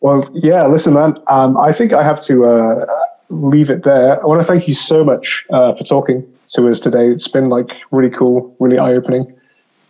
[0.01, 0.67] Well, yeah.
[0.67, 1.17] Listen, man.
[1.29, 2.85] Um, I think I have to uh,
[3.31, 4.21] leave it there.
[4.21, 7.07] I want to thank you so much uh, for talking to us today.
[7.15, 9.33] It's been like really cool, really eye opening.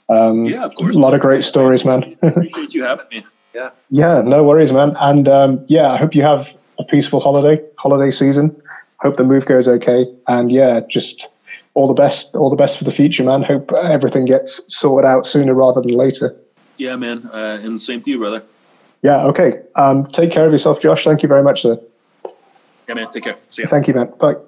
[0.08, 2.16] Um, yeah of course A lot of great stories, man.
[2.22, 4.94] appreciate you having me yeah Yeah, no worries, man.
[5.00, 8.54] And um, yeah, I hope you have a peaceful holiday, holiday season.
[9.00, 10.06] Hope the move goes okay.
[10.26, 11.28] And yeah, just
[11.74, 13.42] all the best, all the best for the future, man.
[13.42, 16.34] Hope everything gets sorted out sooner rather than later.
[16.78, 18.42] yeah man uh, and same to you brother
[19.02, 19.60] Yeah, okay.
[19.76, 21.04] Um, take care of yourself, Josh.
[21.04, 21.76] Thank you very much, sir.
[22.88, 24.12] yeah man take care see ya Thank you, man.
[24.20, 24.47] Bye.